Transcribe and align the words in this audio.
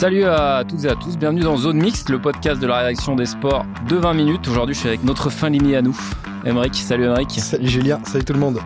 Salut 0.00 0.24
à 0.24 0.64
toutes 0.66 0.82
et 0.86 0.88
à 0.88 0.96
tous, 0.96 1.18
bienvenue 1.18 1.42
dans 1.42 1.58
Zone 1.58 1.76
Mixte, 1.76 2.08
le 2.08 2.18
podcast 2.18 2.58
de 2.58 2.66
la 2.66 2.78
réaction 2.78 3.16
des 3.16 3.26
sports 3.26 3.66
de 3.86 3.96
20 3.96 4.14
minutes. 4.14 4.48
Aujourd'hui, 4.48 4.74
je 4.74 4.80
suis 4.80 4.88
avec 4.88 5.04
notre 5.04 5.28
fin 5.28 5.50
lignée 5.50 5.76
à 5.76 5.82
nous, 5.82 5.94
Emeric. 6.46 6.74
Salut 6.74 7.04
Emeric. 7.04 7.32
Salut 7.32 7.68
Julien, 7.68 8.02
salut 8.06 8.24
tout 8.24 8.32
le 8.32 8.38
monde. 8.38 8.60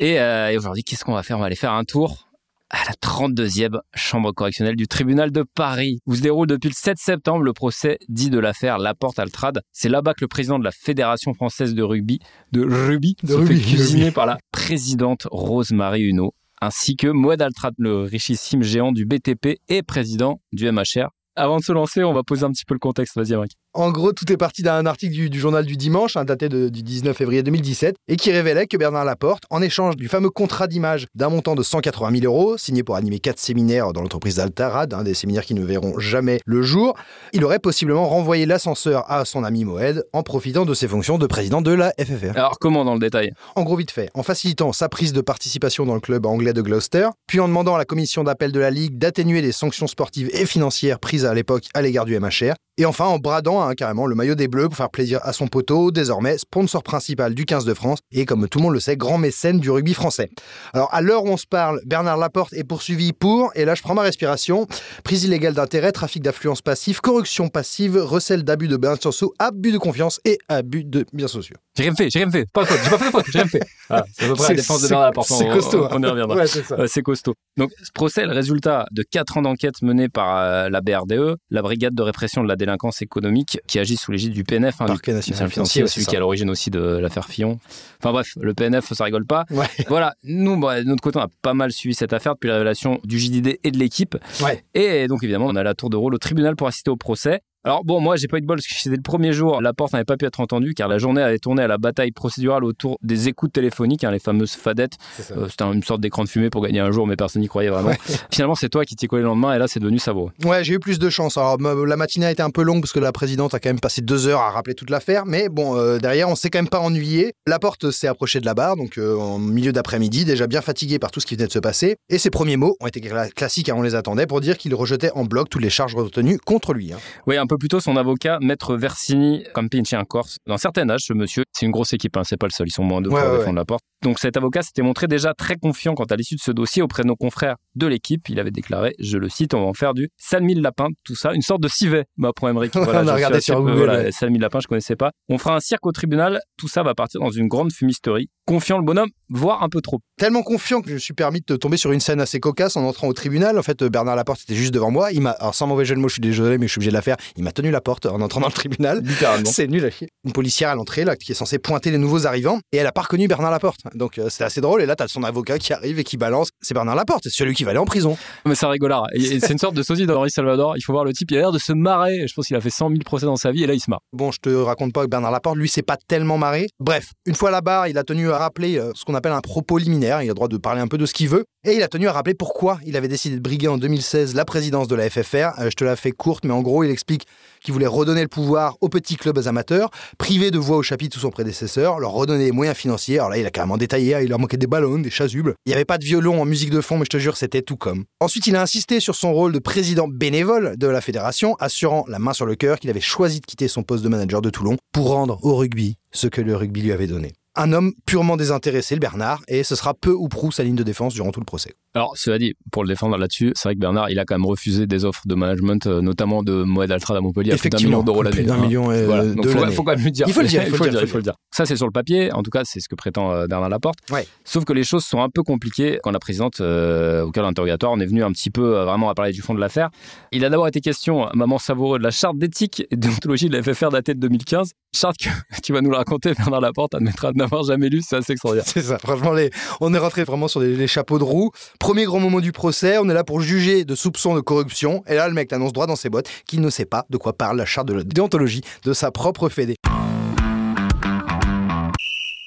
Et, 0.00 0.18
euh, 0.18 0.50
et 0.50 0.58
aujourd'hui, 0.58 0.82
qu'est-ce 0.82 1.04
qu'on 1.04 1.14
va 1.14 1.22
faire? 1.22 1.36
On 1.36 1.40
va 1.42 1.46
aller 1.46 1.54
faire 1.54 1.74
un 1.74 1.84
tour 1.84 2.28
à 2.70 2.78
la 2.88 2.94
32e 3.00 3.78
chambre 3.94 4.32
correctionnelle 4.32 4.74
du 4.74 4.88
tribunal 4.88 5.30
de 5.30 5.44
Paris, 5.44 6.00
où 6.06 6.16
se 6.16 6.22
déroule 6.22 6.48
depuis 6.48 6.70
le 6.70 6.74
7 6.74 6.98
septembre 6.98 7.44
le 7.44 7.52
procès 7.52 7.98
dit 8.08 8.30
de 8.30 8.40
l'affaire 8.40 8.78
Laporte 8.78 9.20
Altrad. 9.20 9.62
C'est 9.70 9.88
là-bas 9.88 10.14
que 10.14 10.22
le 10.22 10.28
président 10.28 10.58
de 10.58 10.64
la 10.64 10.72
Fédération 10.72 11.34
française 11.34 11.72
de 11.72 11.84
rugby, 11.84 12.18
de 12.50 12.64
rugby, 12.64 13.14
De 13.22 13.28
se 13.28 13.34
rugby, 13.34 13.60
fait 13.60 13.76
cuisiner 13.76 14.02
rugby. 14.06 14.14
par 14.16 14.26
la 14.26 14.38
présidente 14.50 15.28
Rose-Marie 15.30 16.02
Huneau, 16.02 16.34
ainsi 16.66 16.96
que 16.96 17.06
Moed 17.06 17.40
Altrad, 17.40 17.74
le 17.78 18.02
richissime 18.02 18.62
géant 18.62 18.92
du 18.92 19.06
BTP 19.06 19.60
et 19.68 19.82
président 19.82 20.40
du 20.52 20.70
MHR. 20.70 21.08
Avant 21.36 21.58
de 21.58 21.62
se 21.62 21.72
lancer, 21.72 22.02
on 22.02 22.12
va 22.12 22.22
poser 22.22 22.44
un 22.44 22.50
petit 22.50 22.64
peu 22.64 22.74
le 22.74 22.80
contexte. 22.80 23.16
Vas-y, 23.16 23.32
Emeric. 23.32 23.52
En 23.76 23.90
gros, 23.92 24.12
tout 24.12 24.32
est 24.32 24.38
parti 24.38 24.62
d'un 24.62 24.86
article 24.86 25.12
du, 25.12 25.28
du 25.28 25.38
journal 25.38 25.64
du 25.66 25.76
dimanche, 25.76 26.16
hein, 26.16 26.24
daté 26.24 26.48
de- 26.48 26.70
du 26.70 26.82
19 26.82 27.14
février 27.14 27.42
2017, 27.42 27.94
et 28.08 28.16
qui 28.16 28.32
révélait 28.32 28.66
que 28.66 28.78
Bernard 28.78 29.04
Laporte, 29.04 29.44
en 29.50 29.60
échange 29.60 29.96
du 29.96 30.08
fameux 30.08 30.30
contrat 30.30 30.66
d'image 30.66 31.06
d'un 31.14 31.28
montant 31.28 31.54
de 31.54 31.62
180 31.62 32.20
000 32.20 32.24
euros, 32.24 32.56
signé 32.56 32.82
pour 32.82 32.96
animer 32.96 33.18
quatre 33.18 33.38
séminaires 33.38 33.92
dans 33.92 34.00
l'entreprise 34.00 34.36
d'Altarad, 34.36 34.94
hein, 34.94 35.02
des 35.02 35.12
séminaires 35.12 35.44
qui 35.44 35.52
ne 35.52 35.62
verront 35.62 35.98
jamais 35.98 36.40
le 36.46 36.62
jour, 36.62 36.94
il 37.34 37.44
aurait 37.44 37.58
possiblement 37.58 38.08
renvoyé 38.08 38.46
l'ascenseur 38.46 39.04
à 39.10 39.26
son 39.26 39.44
ami 39.44 39.66
Moed 39.66 40.04
en 40.14 40.22
profitant 40.22 40.64
de 40.64 40.72
ses 40.72 40.88
fonctions 40.88 41.18
de 41.18 41.26
président 41.26 41.60
de 41.60 41.72
la 41.72 41.92
FFR. 42.00 42.30
Alors, 42.34 42.58
comment 42.58 42.82
dans 42.82 42.94
le 42.94 43.00
détail? 43.00 43.32
En 43.56 43.62
gros, 43.62 43.76
vite 43.76 43.90
fait, 43.90 44.08
en 44.14 44.22
facilitant 44.22 44.72
sa 44.72 44.88
prise 44.88 45.12
de 45.12 45.20
participation 45.20 45.84
dans 45.84 45.94
le 45.94 46.00
club 46.00 46.24
anglais 46.24 46.54
de 46.54 46.62
Gloucester, 46.62 47.08
puis 47.26 47.40
en 47.40 47.48
demandant 47.48 47.74
à 47.74 47.78
la 47.78 47.84
commission 47.84 48.24
d'appel 48.24 48.52
de 48.52 48.60
la 48.60 48.70
Ligue 48.70 48.96
d'atténuer 48.96 49.42
les 49.42 49.52
sanctions 49.52 49.86
sportives 49.86 50.30
et 50.32 50.46
financières 50.46 50.98
prises 50.98 51.26
à 51.26 51.34
l'époque 51.34 51.64
à 51.74 51.82
l'égard 51.82 52.06
du 52.06 52.18
MHR, 52.18 52.54
et 52.78 52.84
enfin 52.84 53.06
en 53.06 53.18
bradant 53.18 53.62
hein, 53.62 53.74
carrément 53.74 54.06
le 54.06 54.14
maillot 54.14 54.34
des 54.34 54.48
Bleus 54.48 54.68
pour 54.68 54.76
faire 54.76 54.90
plaisir 54.90 55.20
à 55.22 55.32
son 55.32 55.48
poteau, 55.48 55.90
désormais 55.90 56.38
sponsor 56.38 56.82
principal 56.82 57.34
du 57.34 57.44
15 57.44 57.64
de 57.64 57.74
France, 57.74 57.98
et 58.12 58.24
comme 58.24 58.48
tout 58.48 58.58
le 58.58 58.64
monde 58.64 58.74
le 58.74 58.80
sait, 58.80 58.96
grand 58.96 59.18
mécène 59.18 59.58
du 59.58 59.70
rugby 59.70 59.94
français. 59.94 60.30
Alors 60.72 60.92
à 60.92 61.00
l'heure 61.00 61.24
où 61.24 61.28
on 61.28 61.36
se 61.36 61.46
parle, 61.46 61.80
Bernard 61.84 62.16
Laporte 62.16 62.52
est 62.52 62.64
poursuivi 62.64 63.12
pour, 63.12 63.50
et 63.54 63.64
là 63.64 63.74
je 63.74 63.82
prends 63.82 63.94
ma 63.94 64.02
respiration, 64.02 64.66
prise 65.04 65.24
illégale 65.24 65.54
d'intérêt, 65.54 65.92
trafic 65.92 66.22
d'influence 66.22 66.62
passive, 66.62 67.00
corruption 67.00 67.48
passive, 67.48 67.96
recel 67.96 68.44
d'abus 68.44 68.68
de 68.68 68.76
biens 68.76 68.96
sociaux, 68.96 69.34
abus 69.38 69.72
de 69.72 69.78
confiance 69.78 70.20
et 70.24 70.38
abus 70.48 70.84
de 70.84 71.06
biens 71.12 71.28
sociaux. 71.28 71.56
J'ai 71.76 71.84
rien 71.84 71.94
fait, 71.94 72.10
j'ai 72.10 72.20
rien 72.20 72.30
fait. 72.30 72.46
Pas 72.52 72.62
de 72.62 72.68
faute, 72.68 72.80
j'ai 72.82 72.90
pas 72.90 72.98
fait 72.98 73.06
de 73.06 73.10
faute, 73.10 73.24
j'ai 73.30 73.38
rien 73.38 73.48
fait. 73.48 73.62
Voilà, 73.88 74.04
c'est 74.12 74.24
à 74.24 74.28
peu 74.28 74.34
près 74.34 74.48
la 74.48 74.54
défense 74.54 74.82
de 74.82 74.88
Bernard 74.88 75.06
Laporte. 75.06 75.28
c'est 75.28 75.48
costaud, 75.48 75.86
On, 75.92 75.96
on 75.96 76.02
y 76.02 76.06
reviendra. 76.06 76.36
Ouais, 76.36 76.88
c'est 76.88 77.02
costaud. 77.02 77.34
Donc, 77.56 77.70
ce 77.80 77.92
procès 77.94 78.26
le 78.26 78.32
résultat 78.32 78.86
de 78.90 79.02
quatre 79.02 79.36
ans 79.36 79.42
d'enquête 79.42 79.80
menée 79.82 80.08
par 80.08 80.38
euh, 80.38 80.68
la 80.68 80.80
BRDE, 80.80 81.36
la 81.50 81.62
Brigade 81.62 81.94
de 81.94 82.02
répression 82.02 82.42
de 82.42 82.48
la 82.48 82.56
délinquance 82.66 83.02
économique, 83.02 83.60
qui 83.66 83.78
agit 83.78 83.96
sous 83.96 84.12
l'égide 84.12 84.32
du 84.32 84.44
PNF, 84.44 84.80
hein, 84.80 84.86
Parquet 84.86 85.12
du 85.12 85.16
national 85.16 85.50
financier, 85.50 85.82
ouais, 85.82 85.88
celui 85.88 86.06
qui 86.06 86.14
est 86.14 86.18
à 86.18 86.20
l'origine 86.20 86.50
aussi 86.50 86.70
de 86.70 86.80
l'affaire 86.80 87.26
Fillon. 87.26 87.58
Enfin 88.00 88.12
bref, 88.12 88.28
le 88.40 88.54
PNF, 88.54 88.92
ça 88.92 89.04
rigole 89.04 89.26
pas. 89.26 89.44
Ouais. 89.50 89.66
Voilà, 89.88 90.14
nous, 90.24 90.58
bah, 90.58 90.82
de 90.82 90.88
notre 90.88 91.02
côté, 91.02 91.18
on 91.18 91.22
a 91.22 91.28
pas 91.42 91.54
mal 91.54 91.72
suivi 91.72 91.94
cette 91.94 92.12
affaire 92.12 92.34
depuis 92.34 92.48
la 92.48 92.54
révélation 92.54 93.00
du 93.04 93.18
JDD 93.18 93.58
et 93.62 93.70
de 93.70 93.78
l'équipe. 93.78 94.16
Ouais. 94.42 94.64
Et 94.74 95.06
donc, 95.06 95.22
évidemment, 95.22 95.46
on 95.46 95.56
a 95.56 95.62
la 95.62 95.74
tour 95.74 95.90
de 95.90 95.96
rôle 95.96 96.14
au 96.14 96.18
tribunal 96.18 96.56
pour 96.56 96.66
assister 96.66 96.90
au 96.90 96.96
procès. 96.96 97.40
Alors 97.66 97.84
bon, 97.84 98.00
moi 98.00 98.14
j'ai 98.14 98.28
pas 98.28 98.38
eu 98.38 98.42
de 98.42 98.46
bol 98.46 98.58
parce 98.58 98.68
que 98.68 98.74
c'était 98.74 98.94
le 98.94 99.02
premier 99.02 99.32
jour, 99.32 99.60
la 99.60 99.72
porte 99.72 99.92
n'avait 99.92 100.04
pas 100.04 100.16
pu 100.16 100.24
être 100.24 100.38
entendue 100.38 100.72
car 100.72 100.86
la 100.86 100.98
journée 100.98 101.20
avait 101.20 101.40
tourné 101.40 101.62
à 101.64 101.66
la 101.66 101.78
bataille 101.78 102.12
procédurale 102.12 102.62
autour 102.62 102.96
des 103.02 103.26
écoutes 103.26 103.52
téléphoniques, 103.52 104.04
hein, 104.04 104.12
les 104.12 104.20
fameuses 104.20 104.52
fadettes. 104.52 104.92
Euh, 105.32 105.48
c'était 105.50 105.64
une 105.64 105.82
sorte 105.82 106.00
d'écran 106.00 106.22
de 106.22 106.28
fumée 106.28 106.48
pour 106.48 106.62
gagner 106.62 106.78
un 106.78 106.92
jour, 106.92 107.08
mais 107.08 107.16
personne 107.16 107.42
n'y 107.42 107.48
croyait 107.48 107.68
vraiment. 107.70 107.90
Finalement, 108.32 108.54
c'est 108.54 108.68
toi 108.68 108.84
qui 108.84 108.94
t'y 108.94 109.08
collé 109.08 109.22
le 109.22 109.28
lendemain 109.30 109.52
et 109.52 109.58
là 109.58 109.66
c'est 109.66 109.80
devenu 109.80 109.98
savoureux. 109.98 110.30
Ouais, 110.44 110.62
j'ai 110.62 110.74
eu 110.74 110.78
plus 110.78 111.00
de 111.00 111.10
chance. 111.10 111.36
Alors, 111.38 111.56
la 111.58 111.96
matinée 111.96 112.26
a 112.26 112.30
été 112.30 112.40
un 112.40 112.50
peu 112.50 112.62
longue 112.62 112.82
parce 112.82 112.92
que 112.92 113.00
la 113.00 113.10
présidente 113.10 113.52
a 113.52 113.58
quand 113.58 113.68
même 113.70 113.80
passé 113.80 114.00
deux 114.00 114.28
heures 114.28 114.42
à 114.42 114.50
rappeler 114.52 114.74
toute 114.76 114.90
l'affaire. 114.90 115.26
Mais 115.26 115.48
bon, 115.48 115.76
euh, 115.76 115.98
derrière, 115.98 116.28
on 116.28 116.36
s'est 116.36 116.50
quand 116.50 116.58
même 116.60 116.68
pas 116.68 116.78
ennuyé. 116.78 117.32
La 117.48 117.58
porte 117.58 117.90
s'est 117.90 118.06
approchée 118.06 118.38
de 118.38 118.46
la 118.46 118.54
barre, 118.54 118.76
donc 118.76 118.96
euh, 118.96 119.16
en 119.16 119.40
milieu 119.40 119.72
d'après-midi, 119.72 120.24
déjà 120.24 120.46
bien 120.46 120.60
fatigué 120.60 121.00
par 121.00 121.10
tout 121.10 121.18
ce 121.18 121.26
qui 121.26 121.34
venait 121.34 121.48
de 121.48 121.52
se 121.52 121.58
passer. 121.58 121.96
Et 122.10 122.18
ses 122.18 122.30
premiers 122.30 122.56
mots 122.56 122.76
ont 122.78 122.86
été 122.86 123.00
cla- 123.00 123.28
classiques, 123.32 123.70
hein, 123.70 123.74
on 123.76 123.82
les 123.82 123.96
attendait, 123.96 124.28
pour 124.28 124.40
dire 124.40 124.56
qu'il 124.56 124.72
rejetait 124.76 125.10
en 125.16 125.24
bloc 125.24 125.48
toutes 125.50 125.62
les 125.62 125.70
charges 125.70 125.96
retenues 125.96 126.38
contre 126.38 126.72
lui. 126.72 126.92
hein. 126.92 126.98
Oui, 127.26 127.36
un 127.36 127.46
peu 127.48 127.55
plus 127.58 127.68
tôt, 127.68 127.80
son 127.80 127.96
avocat, 127.96 128.38
Maître 128.40 128.76
Versini, 128.76 129.44
comme 129.54 129.68
pinché 129.68 129.96
un 129.96 130.04
Corse, 130.04 130.38
dans 130.46 130.54
un 130.54 130.58
certain 130.58 130.88
âge, 130.90 131.02
ce 131.02 131.12
monsieur, 131.12 131.44
c'est 131.52 131.66
une 131.66 131.72
grosse 131.72 131.92
équipe, 131.92 132.16
hein, 132.16 132.22
c'est 132.24 132.36
pas 132.36 132.46
le 132.46 132.52
seul, 132.52 132.68
ils 132.68 132.72
sont 132.72 132.84
moins 132.84 133.00
de 133.00 133.08
Ouais, 133.08 133.20
pour 133.20 133.30
ouais, 133.30 133.38
défendre 133.38 133.56
la 133.56 133.64
porte. 133.64 133.82
Donc 134.06 134.20
cet 134.20 134.36
avocat 134.36 134.62
s'était 134.62 134.82
montré 134.82 135.08
déjà 135.08 135.34
très 135.34 135.56
confiant 135.56 135.96
quant 135.96 136.04
à 136.04 136.14
l'issue 136.14 136.36
de 136.36 136.40
ce 136.40 136.52
dossier 136.52 136.80
auprès 136.80 137.02
de 137.02 137.08
nos 137.08 137.16
confrères 137.16 137.56
de 137.74 137.88
l'équipe. 137.88 138.28
Il 138.28 138.38
avait 138.38 138.52
déclaré, 138.52 138.94
je 139.00 139.18
le 139.18 139.28
cite, 139.28 139.52
on 139.52 139.62
va 139.62 139.66
en 139.66 139.74
faire 139.74 139.94
du 139.94 140.10
salmille 140.16 140.60
lapin, 140.60 140.90
tout 141.02 141.16
ça, 141.16 141.32
une 141.34 141.42
sorte 141.42 141.60
de 141.60 141.66
civet, 141.66 142.04
m'apprend 142.16 142.46
Emmerich. 142.46 142.72
Ouais, 142.76 142.82
on 142.86 143.08
a 143.08 143.14
regardé 143.14 143.40
sur 143.40 143.60
Google, 143.60 143.72
Voilà, 143.72 143.98
ouais. 144.04 144.12
salmille 144.12 144.40
lapin, 144.40 144.60
je 144.60 144.68
connaissais 144.68 144.94
pas. 144.94 145.10
On 145.28 145.38
fera 145.38 145.56
un 145.56 145.60
cirque 145.60 145.84
au 145.86 145.90
tribunal, 145.90 146.40
tout 146.56 146.68
ça 146.68 146.84
va 146.84 146.94
partir 146.94 147.20
dans 147.20 147.30
une 147.30 147.48
grande 147.48 147.72
fumisterie. 147.72 148.30
Confiant 148.46 148.78
le 148.78 148.84
bonhomme, 148.84 149.08
voire 149.28 149.64
un 149.64 149.68
peu 149.68 149.80
trop. 149.80 149.98
Tellement 150.16 150.44
confiant 150.44 150.80
que 150.82 150.88
je 150.88 150.94
me 150.94 150.98
suis 151.00 151.14
permis 151.14 151.40
de 151.44 151.56
tomber 151.56 151.76
sur 151.76 151.90
une 151.90 151.98
scène 151.98 152.20
assez 152.20 152.38
cocasse 152.38 152.76
en 152.76 152.84
entrant 152.84 153.08
au 153.08 153.12
tribunal. 153.12 153.58
En 153.58 153.62
fait, 153.64 153.82
euh, 153.82 153.88
Bernard 153.88 154.14
Laporte 154.14 154.40
était 154.42 154.54
juste 154.54 154.72
devant 154.72 154.92
moi. 154.92 155.10
Il 155.10 155.20
m'a, 155.20 155.30
alors 155.30 155.56
sans 155.56 155.66
mauvais 155.66 155.84
jeu 155.84 155.96
de 155.96 156.00
mots, 156.00 156.06
je 156.06 156.12
suis 156.14 156.22
désolé, 156.22 156.56
mais 156.56 156.68
je 156.68 156.70
suis 156.70 156.78
obligé 156.78 156.90
de 156.90 156.94
la 156.94 157.02
faire. 157.02 157.16
Il 157.36 157.42
m'a 157.42 157.50
tenu 157.50 157.72
la 157.72 157.80
porte 157.80 158.06
en 158.06 158.20
entrant 158.20 158.38
dans 158.38 158.46
le 158.46 158.52
tribunal. 158.52 159.00
Littéralement. 159.02 159.50
C'est 159.52 159.66
nul 159.66 159.84
à 159.84 159.90
chier. 159.90 160.10
Une 160.24 160.32
policière 160.32 160.68
à 160.68 160.76
l'entrée, 160.76 161.04
là, 161.04 161.16
qui 161.16 161.32
est 161.32 161.34
censée 161.34 161.58
pointer 161.58 161.90
les 161.90 161.98
nouveaux 161.98 162.24
arrivants, 162.28 162.60
et 162.70 162.76
elle 162.76 162.86
a 162.86 162.92
pas 162.92 163.02
reconnu 163.02 163.26
Bernard 163.26 163.50
Laporte. 163.50 163.80
Donc 163.96 164.18
euh, 164.18 164.28
c'est 164.28 164.44
assez 164.44 164.60
drôle. 164.60 164.82
Et 164.82 164.86
là, 164.86 164.96
t'as 164.96 165.08
son 165.08 165.22
avocat 165.22 165.58
qui 165.58 165.72
arrive 165.72 165.98
et 165.98 166.04
qui 166.04 166.16
balance. 166.16 166.48
C'est 166.60 166.74
Bernard 166.74 166.94
Laporte, 166.94 167.24
c'est 167.24 167.30
celui 167.30 167.54
qui 167.54 167.64
va 167.64 167.70
aller 167.70 167.78
en 167.78 167.84
prison. 167.84 168.16
Mais 168.44 168.54
ça 168.54 168.68
rigolard. 168.68 169.06
C'est 169.18 169.52
une 169.52 169.58
sorte 169.58 169.74
de 169.74 169.82
sosie 169.82 170.06
d'Henri 170.06 170.30
Salvador. 170.30 170.76
Il 170.76 170.82
faut 170.82 170.92
voir 170.92 171.04
le 171.04 171.12
type, 171.12 171.30
il 171.30 171.36
a 171.38 171.40
l'air 171.40 171.52
de 171.52 171.58
se 171.58 171.72
marrer. 171.72 172.26
Je 172.26 172.34
pense 172.34 172.46
qu'il 172.46 172.56
a 172.56 172.60
fait 172.60 172.70
100 172.70 172.90
000 172.90 173.00
procès 173.04 173.26
dans 173.26 173.36
sa 173.36 173.50
vie 173.50 173.64
et 173.64 173.66
là 173.66 173.74
il 173.74 173.80
se 173.80 173.90
marre. 173.90 174.00
Bon, 174.12 174.30
je 174.30 174.38
te 174.38 174.50
raconte 174.50 174.92
pas 174.92 175.04
que 175.04 175.08
Bernard 175.08 175.30
Laporte, 175.30 175.56
lui, 175.56 175.68
c'est 175.68 175.82
pas 175.82 175.96
tellement 175.96 176.38
marré. 176.38 176.66
Bref, 176.80 177.12
une 177.26 177.34
fois 177.34 177.50
là-bas, 177.50 177.88
il 177.88 177.98
a 177.98 178.04
tenu 178.04 178.30
à 178.30 178.38
rappeler 178.38 178.78
euh, 178.78 178.92
ce 178.94 179.04
qu'on 179.04 179.14
appelle 179.14 179.32
un 179.32 179.40
propos 179.40 179.78
liminaire. 179.78 180.22
Il 180.22 180.26
a 180.26 180.28
le 180.28 180.34
droit 180.34 180.48
de 180.48 180.56
parler 180.56 180.80
un 180.80 180.88
peu 180.88 180.98
de 180.98 181.06
ce 181.06 181.14
qu'il 181.14 181.28
veut. 181.28 181.44
Et 181.68 181.74
il 181.74 181.82
a 181.82 181.88
tenu 181.88 182.06
à 182.06 182.12
rappeler 182.12 182.34
pourquoi 182.34 182.78
il 182.86 182.96
avait 182.96 183.08
décidé 183.08 183.34
de 183.34 183.40
briguer 183.40 183.66
en 183.66 183.76
2016 183.76 184.36
la 184.36 184.44
présidence 184.44 184.86
de 184.86 184.94
la 184.94 185.10
FFR. 185.10 185.58
Euh, 185.58 185.68
je 185.68 185.74
te 185.74 185.82
la 185.82 185.96
fais 185.96 186.12
courte, 186.12 186.44
mais 186.44 186.52
en 186.52 186.62
gros, 186.62 186.84
il 186.84 186.92
explique 186.92 187.26
qu'il 187.60 187.74
voulait 187.74 187.88
redonner 187.88 188.22
le 188.22 188.28
pouvoir 188.28 188.76
aux 188.82 188.88
petits 188.88 189.16
clubs 189.16 189.48
amateurs, 189.48 189.90
priver 190.16 190.52
de 190.52 190.58
voix 190.58 190.76
au 190.76 190.84
chapitre 190.84 191.16
sous 191.16 191.22
son 191.22 191.30
prédécesseur, 191.30 191.98
leur 191.98 192.12
redonner 192.12 192.44
des 192.44 192.52
moyens 192.52 192.76
financiers. 192.76 193.18
Alors 193.18 193.30
là, 193.30 193.38
il 193.38 193.46
a 193.46 193.50
carrément 193.50 193.78
détaillé, 193.78 194.14
hein, 194.14 194.20
il 194.22 194.28
leur 194.28 194.38
manquait 194.38 194.58
des 194.58 194.68
ballons, 194.68 195.00
des 195.00 195.10
chasubles. 195.10 195.56
Il 195.66 195.70
n'y 195.70 195.74
avait 195.74 195.84
pas 195.84 195.98
de 195.98 196.04
violon 196.04 196.40
en 196.40 196.44
musique 196.44 196.70
de 196.70 196.80
fond, 196.80 196.98
mais 196.98 197.04
je 197.04 197.10
te 197.10 197.18
jure, 197.18 197.36
c'était 197.36 197.62
tout 197.62 197.76
comme. 197.76 198.04
Ensuite, 198.20 198.46
il 198.46 198.54
a 198.54 198.62
insisté 198.62 199.00
sur 199.00 199.16
son 199.16 199.32
rôle 199.32 199.50
de 199.50 199.58
président 199.58 200.06
bénévole 200.06 200.76
de 200.76 200.86
la 200.86 201.00
fédération, 201.00 201.56
assurant 201.58 202.04
la 202.06 202.20
main 202.20 202.32
sur 202.32 202.46
le 202.46 202.54
cœur 202.54 202.78
qu'il 202.78 202.90
avait 202.90 203.00
choisi 203.00 203.40
de 203.40 203.46
quitter 203.46 203.66
son 203.66 203.82
poste 203.82 204.04
de 204.04 204.08
manager 204.08 204.40
de 204.40 204.50
Toulon 204.50 204.76
pour 204.92 205.08
rendre 205.08 205.40
au 205.42 205.56
rugby 205.56 205.96
ce 206.12 206.28
que 206.28 206.40
le 206.40 206.54
rugby 206.54 206.82
lui 206.82 206.92
avait 206.92 207.08
donné. 207.08 207.32
Un 207.58 207.72
homme 207.72 207.94
purement 208.04 208.36
désintéressé, 208.36 208.94
le 208.94 209.00
Bernard, 209.00 209.42
et 209.48 209.64
ce 209.64 209.74
sera 209.74 209.94
peu 209.94 210.12
ou 210.12 210.28
prou 210.28 210.52
sa 210.52 210.62
ligne 210.62 210.76
de 210.76 210.82
défense 210.82 211.14
durant 211.14 211.32
tout 211.32 211.40
le 211.40 211.46
procès. 211.46 211.74
Alors, 211.96 212.12
cela 212.18 212.38
dit, 212.38 212.52
pour 212.70 212.84
le 212.84 212.88
défendre 212.88 213.16
là-dessus, 213.16 213.52
c'est 213.56 213.68
vrai 213.70 213.74
que 213.74 213.80
Bernard, 213.80 214.10
il 214.10 214.18
a 214.18 214.26
quand 214.26 214.34
même 214.34 214.44
refusé 214.44 214.86
des 214.86 215.06
offres 215.06 215.22
de 215.24 215.34
management, 215.34 215.86
euh, 215.86 216.02
notamment 216.02 216.42
de 216.42 216.62
Moed 216.62 216.90
Altrad 216.92 217.16
à 217.16 217.22
Montpellier, 217.22 217.56
d'un 217.56 217.78
million 217.78 218.02
d'euros 218.02 218.22
l'année. 218.22 218.42
d'un 218.42 218.58
million 218.58 218.90
euh, 218.90 219.06
Voilà. 219.06 219.24
de 219.24 219.32
Donc, 219.32 219.46
faut, 219.46 219.66
faut 219.70 219.82
quand 219.82 219.96
même 219.96 220.04
le 220.04 220.10
dire. 220.10 220.26
Il 220.28 220.34
faut 220.34 220.42
le 220.42 220.46
dire, 220.46 220.62
il 220.66 220.74
faut 220.74 220.84
le 220.84 220.90
dire, 220.90 221.00
il 221.00 221.08
faut 221.08 221.16
le 221.16 221.22
dire. 221.22 221.34
Ça, 221.50 221.64
c'est 221.64 221.76
sur 221.76 221.86
le 221.86 221.92
papier. 221.92 222.30
En 222.32 222.42
tout 222.42 222.50
cas, 222.50 222.62
c'est 222.64 222.80
ce 222.80 222.88
que 222.90 222.94
prétend 222.94 223.32
euh, 223.32 223.46
Bernard 223.46 223.70
Laporte. 223.70 223.98
Ouais. 224.10 224.26
Sauf 224.44 224.66
que 224.66 224.74
les 224.74 224.84
choses 224.84 225.04
sont 225.06 225.22
un 225.22 225.30
peu 225.30 225.42
compliquées 225.42 225.98
quand 226.02 226.10
la 226.10 226.18
présidente, 226.18 226.60
euh, 226.60 227.22
au 227.22 227.30
cœur 227.30 227.44
de 227.44 227.48
l'interrogatoire, 227.48 227.92
on 227.92 228.00
est 228.00 228.06
venu 228.06 228.22
un 228.22 228.30
petit 228.32 228.50
peu 228.50 228.76
euh, 228.76 228.84
vraiment 228.84 229.08
à 229.08 229.14
parler 229.14 229.32
du 229.32 229.40
fond 229.40 229.54
de 229.54 229.60
l'affaire. 229.60 229.88
Il 230.32 230.44
a 230.44 230.50
d'abord 230.50 230.68
été 230.68 230.82
question, 230.82 231.28
maman 231.32 231.56
savoureux, 231.58 231.98
de 231.98 232.04
la 232.04 232.10
charte 232.10 232.36
d'éthique 232.36 232.84
et 232.90 232.96
de 232.96 233.00
déontologie 233.00 233.48
de 233.48 233.56
la 233.56 233.62
FFR 233.62 233.88
datée 233.88 234.12
de 234.12 234.20
2015. 234.20 234.72
Charte 234.94 235.16
que 235.18 235.28
tu 235.62 235.72
vas 235.72 235.80
nous 235.80 235.90
la 235.90 235.98
raconter, 235.98 236.34
Bernard 236.34 236.60
Laporte 236.60 236.94
admettra 236.94 237.32
de 237.32 237.38
n'avoir 237.38 237.62
jamais 237.64 237.88
lu, 237.88 238.02
c'est 238.06 238.16
assez 238.16 238.32
extraordinaire. 238.34 238.66
C'est 238.68 238.82
ça, 238.82 238.98
franchement, 238.98 239.32
les- 239.32 239.50
on 239.80 239.94
est 239.94 239.98
rentré 239.98 240.24
vraiment 240.24 240.48
sur 240.48 240.60
les, 240.60 240.76
les 240.76 240.86
chapeaux 240.86 241.18
de 241.18 241.24
roue. 241.24 241.50
Premier 241.86 242.04
grand 242.04 242.18
moment 242.18 242.40
du 242.40 242.50
procès, 242.50 242.98
on 242.98 243.08
est 243.08 243.14
là 243.14 243.22
pour 243.22 243.40
juger 243.40 243.84
de 243.84 243.94
soupçons 243.94 244.34
de 244.34 244.40
corruption. 244.40 245.04
Et 245.06 245.14
là, 245.14 245.28
le 245.28 245.34
mec 245.34 245.46
t'annonce 245.46 245.72
droit 245.72 245.86
dans 245.86 245.94
ses 245.94 246.10
bottes 246.10 246.28
qu'il 246.44 246.60
ne 246.60 246.68
sait 246.68 246.84
pas 246.84 247.06
de 247.10 247.16
quoi 247.16 247.32
parle 247.32 247.56
la 247.56 247.64
charte 247.64 247.86
de 247.86 247.94
la 247.94 248.02
déontologie 248.02 248.62
de 248.82 248.92
sa 248.92 249.12
propre 249.12 249.48
fédé. 249.48 249.76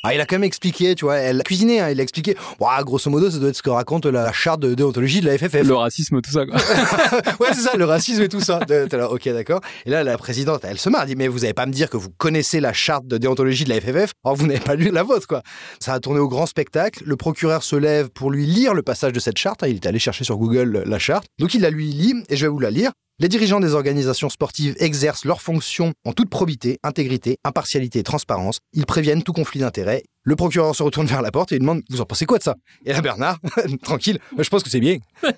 Ah, 0.02 0.14
il 0.16 0.22
a 0.22 0.26
quand 0.26 0.36
même 0.36 0.46
expliqué, 0.46 0.96
tu 0.96 1.04
vois, 1.04 1.18
elle 1.18 1.42
a 1.42 1.44
cuisiné, 1.44 1.82
hein, 1.82 1.90
il 1.90 2.00
a 2.00 2.04
expliqué. 2.04 2.38
Grosso 2.84 3.10
modo, 3.10 3.30
ça 3.30 3.38
doit 3.38 3.50
être 3.50 3.58
ce 3.58 3.62
que 3.62 3.70
raconte 3.70 4.06
la 4.06 4.32
charte 4.32 4.62
de 4.62 4.74
déontologie 4.74 5.20
de 5.20 5.26
la 5.26 5.38
FFF. 5.38 5.64
Le 5.68 5.76
racisme, 5.76 6.22
tout 6.22 6.32
ça, 6.32 6.46
quoi. 6.46 6.56
ouais, 7.42 7.54
c'est 7.54 7.60
ça, 7.60 7.76
le 7.76 7.84
racisme 7.84 8.22
et 8.22 8.30
tout 8.30 8.40
ça. 8.40 8.62
Là, 8.70 9.12
ok, 9.12 9.28
d'accord. 9.28 9.60
Et 9.86 9.90
là, 9.90 10.06
la 10.06 10.18
présidente, 10.18 10.62
elle 10.64 10.80
se 10.80 10.88
marre, 10.88 11.02
elle 11.02 11.10
dit, 11.10 11.16
mais 11.18 11.28
vous 11.28 11.40
n'allez 11.40 11.54
pas 11.54 11.66
me 11.66 11.74
dire 11.74 11.90
que 11.90 11.98
vous 11.98 12.12
connaissez 12.18 12.62
la 12.62 12.72
charte 12.72 13.08
de 13.08 13.18
déontologie 13.18 13.66
de 13.66 13.70
la 13.70 13.82
FFF, 13.82 14.14
or 14.24 14.38
vous 14.38 14.48
n'avez 14.48 14.62
pas 14.62 14.76
lu 14.76 14.90
la 14.90 15.04
vôtre, 15.04 15.28
quoi. 15.28 15.44
Ça 15.82 15.96
a 15.96 16.00
tourné 16.00 16.22
au 16.22 16.30
grand 16.30 16.46
spectacle. 16.46 17.04
Le 17.06 17.18
procureur 17.18 17.64
se 17.64 17.76
lève 17.76 18.10
pour 18.10 18.32
lui 18.32 18.46
lire 18.46 18.74
le 18.74 18.84
passage 18.84 19.12
de 19.12 19.20
cette 19.20 19.38
charte. 19.38 19.66
Il 19.68 19.76
est 19.76 19.86
allé 19.86 20.00
chercher 20.00 20.24
sur 20.24 20.38
Google 20.38 20.84
la 20.86 21.00
charte. 21.00 21.26
Donc 21.40 21.54
il 21.54 21.62
la 21.62 21.72
lui 21.72 21.90
lit, 21.90 22.14
et 22.30 22.38
je 22.38 22.46
vais 22.46 22.50
vous 22.50 22.60
la 22.60 22.72
lire. 22.72 22.94
Les 23.22 23.28
dirigeants 23.28 23.60
des 23.60 23.74
organisations 23.74 24.30
sportives 24.30 24.78
exercent 24.80 25.26
leurs 25.26 25.42
fonctions 25.42 25.92
en 26.06 26.14
toute 26.14 26.30
probité, 26.30 26.80
intégrité, 26.84 27.36
impartialité 27.44 28.00
et 28.00 28.04
transparence. 28.04 28.60
Ils 28.72 28.86
préviennent 28.86 29.24
tout 29.24 29.34
conflit 29.34 29.60
d'intérêts. 29.60 30.04
Le 30.24 30.38
procureur 30.38 30.74
se 30.74 30.84
retourne 30.84 31.06
vers 31.06 31.22
la 31.22 31.30
porte 31.30 31.52
et 31.52 31.56
lui 31.56 31.60
demande 31.60 31.82
Vous 31.90 32.00
en 32.00 32.06
pensez 32.06 32.26
quoi 32.26 32.38
de 32.38 32.44
ça? 32.44 32.56
Et 32.86 32.94
là, 32.94 33.02
Bernard, 33.02 33.38
tranquille, 33.84 34.20
je 34.38 34.48
pense 34.48 34.64
que 34.64 34.70
c'est 34.70 34.80
bien. 34.80 35.00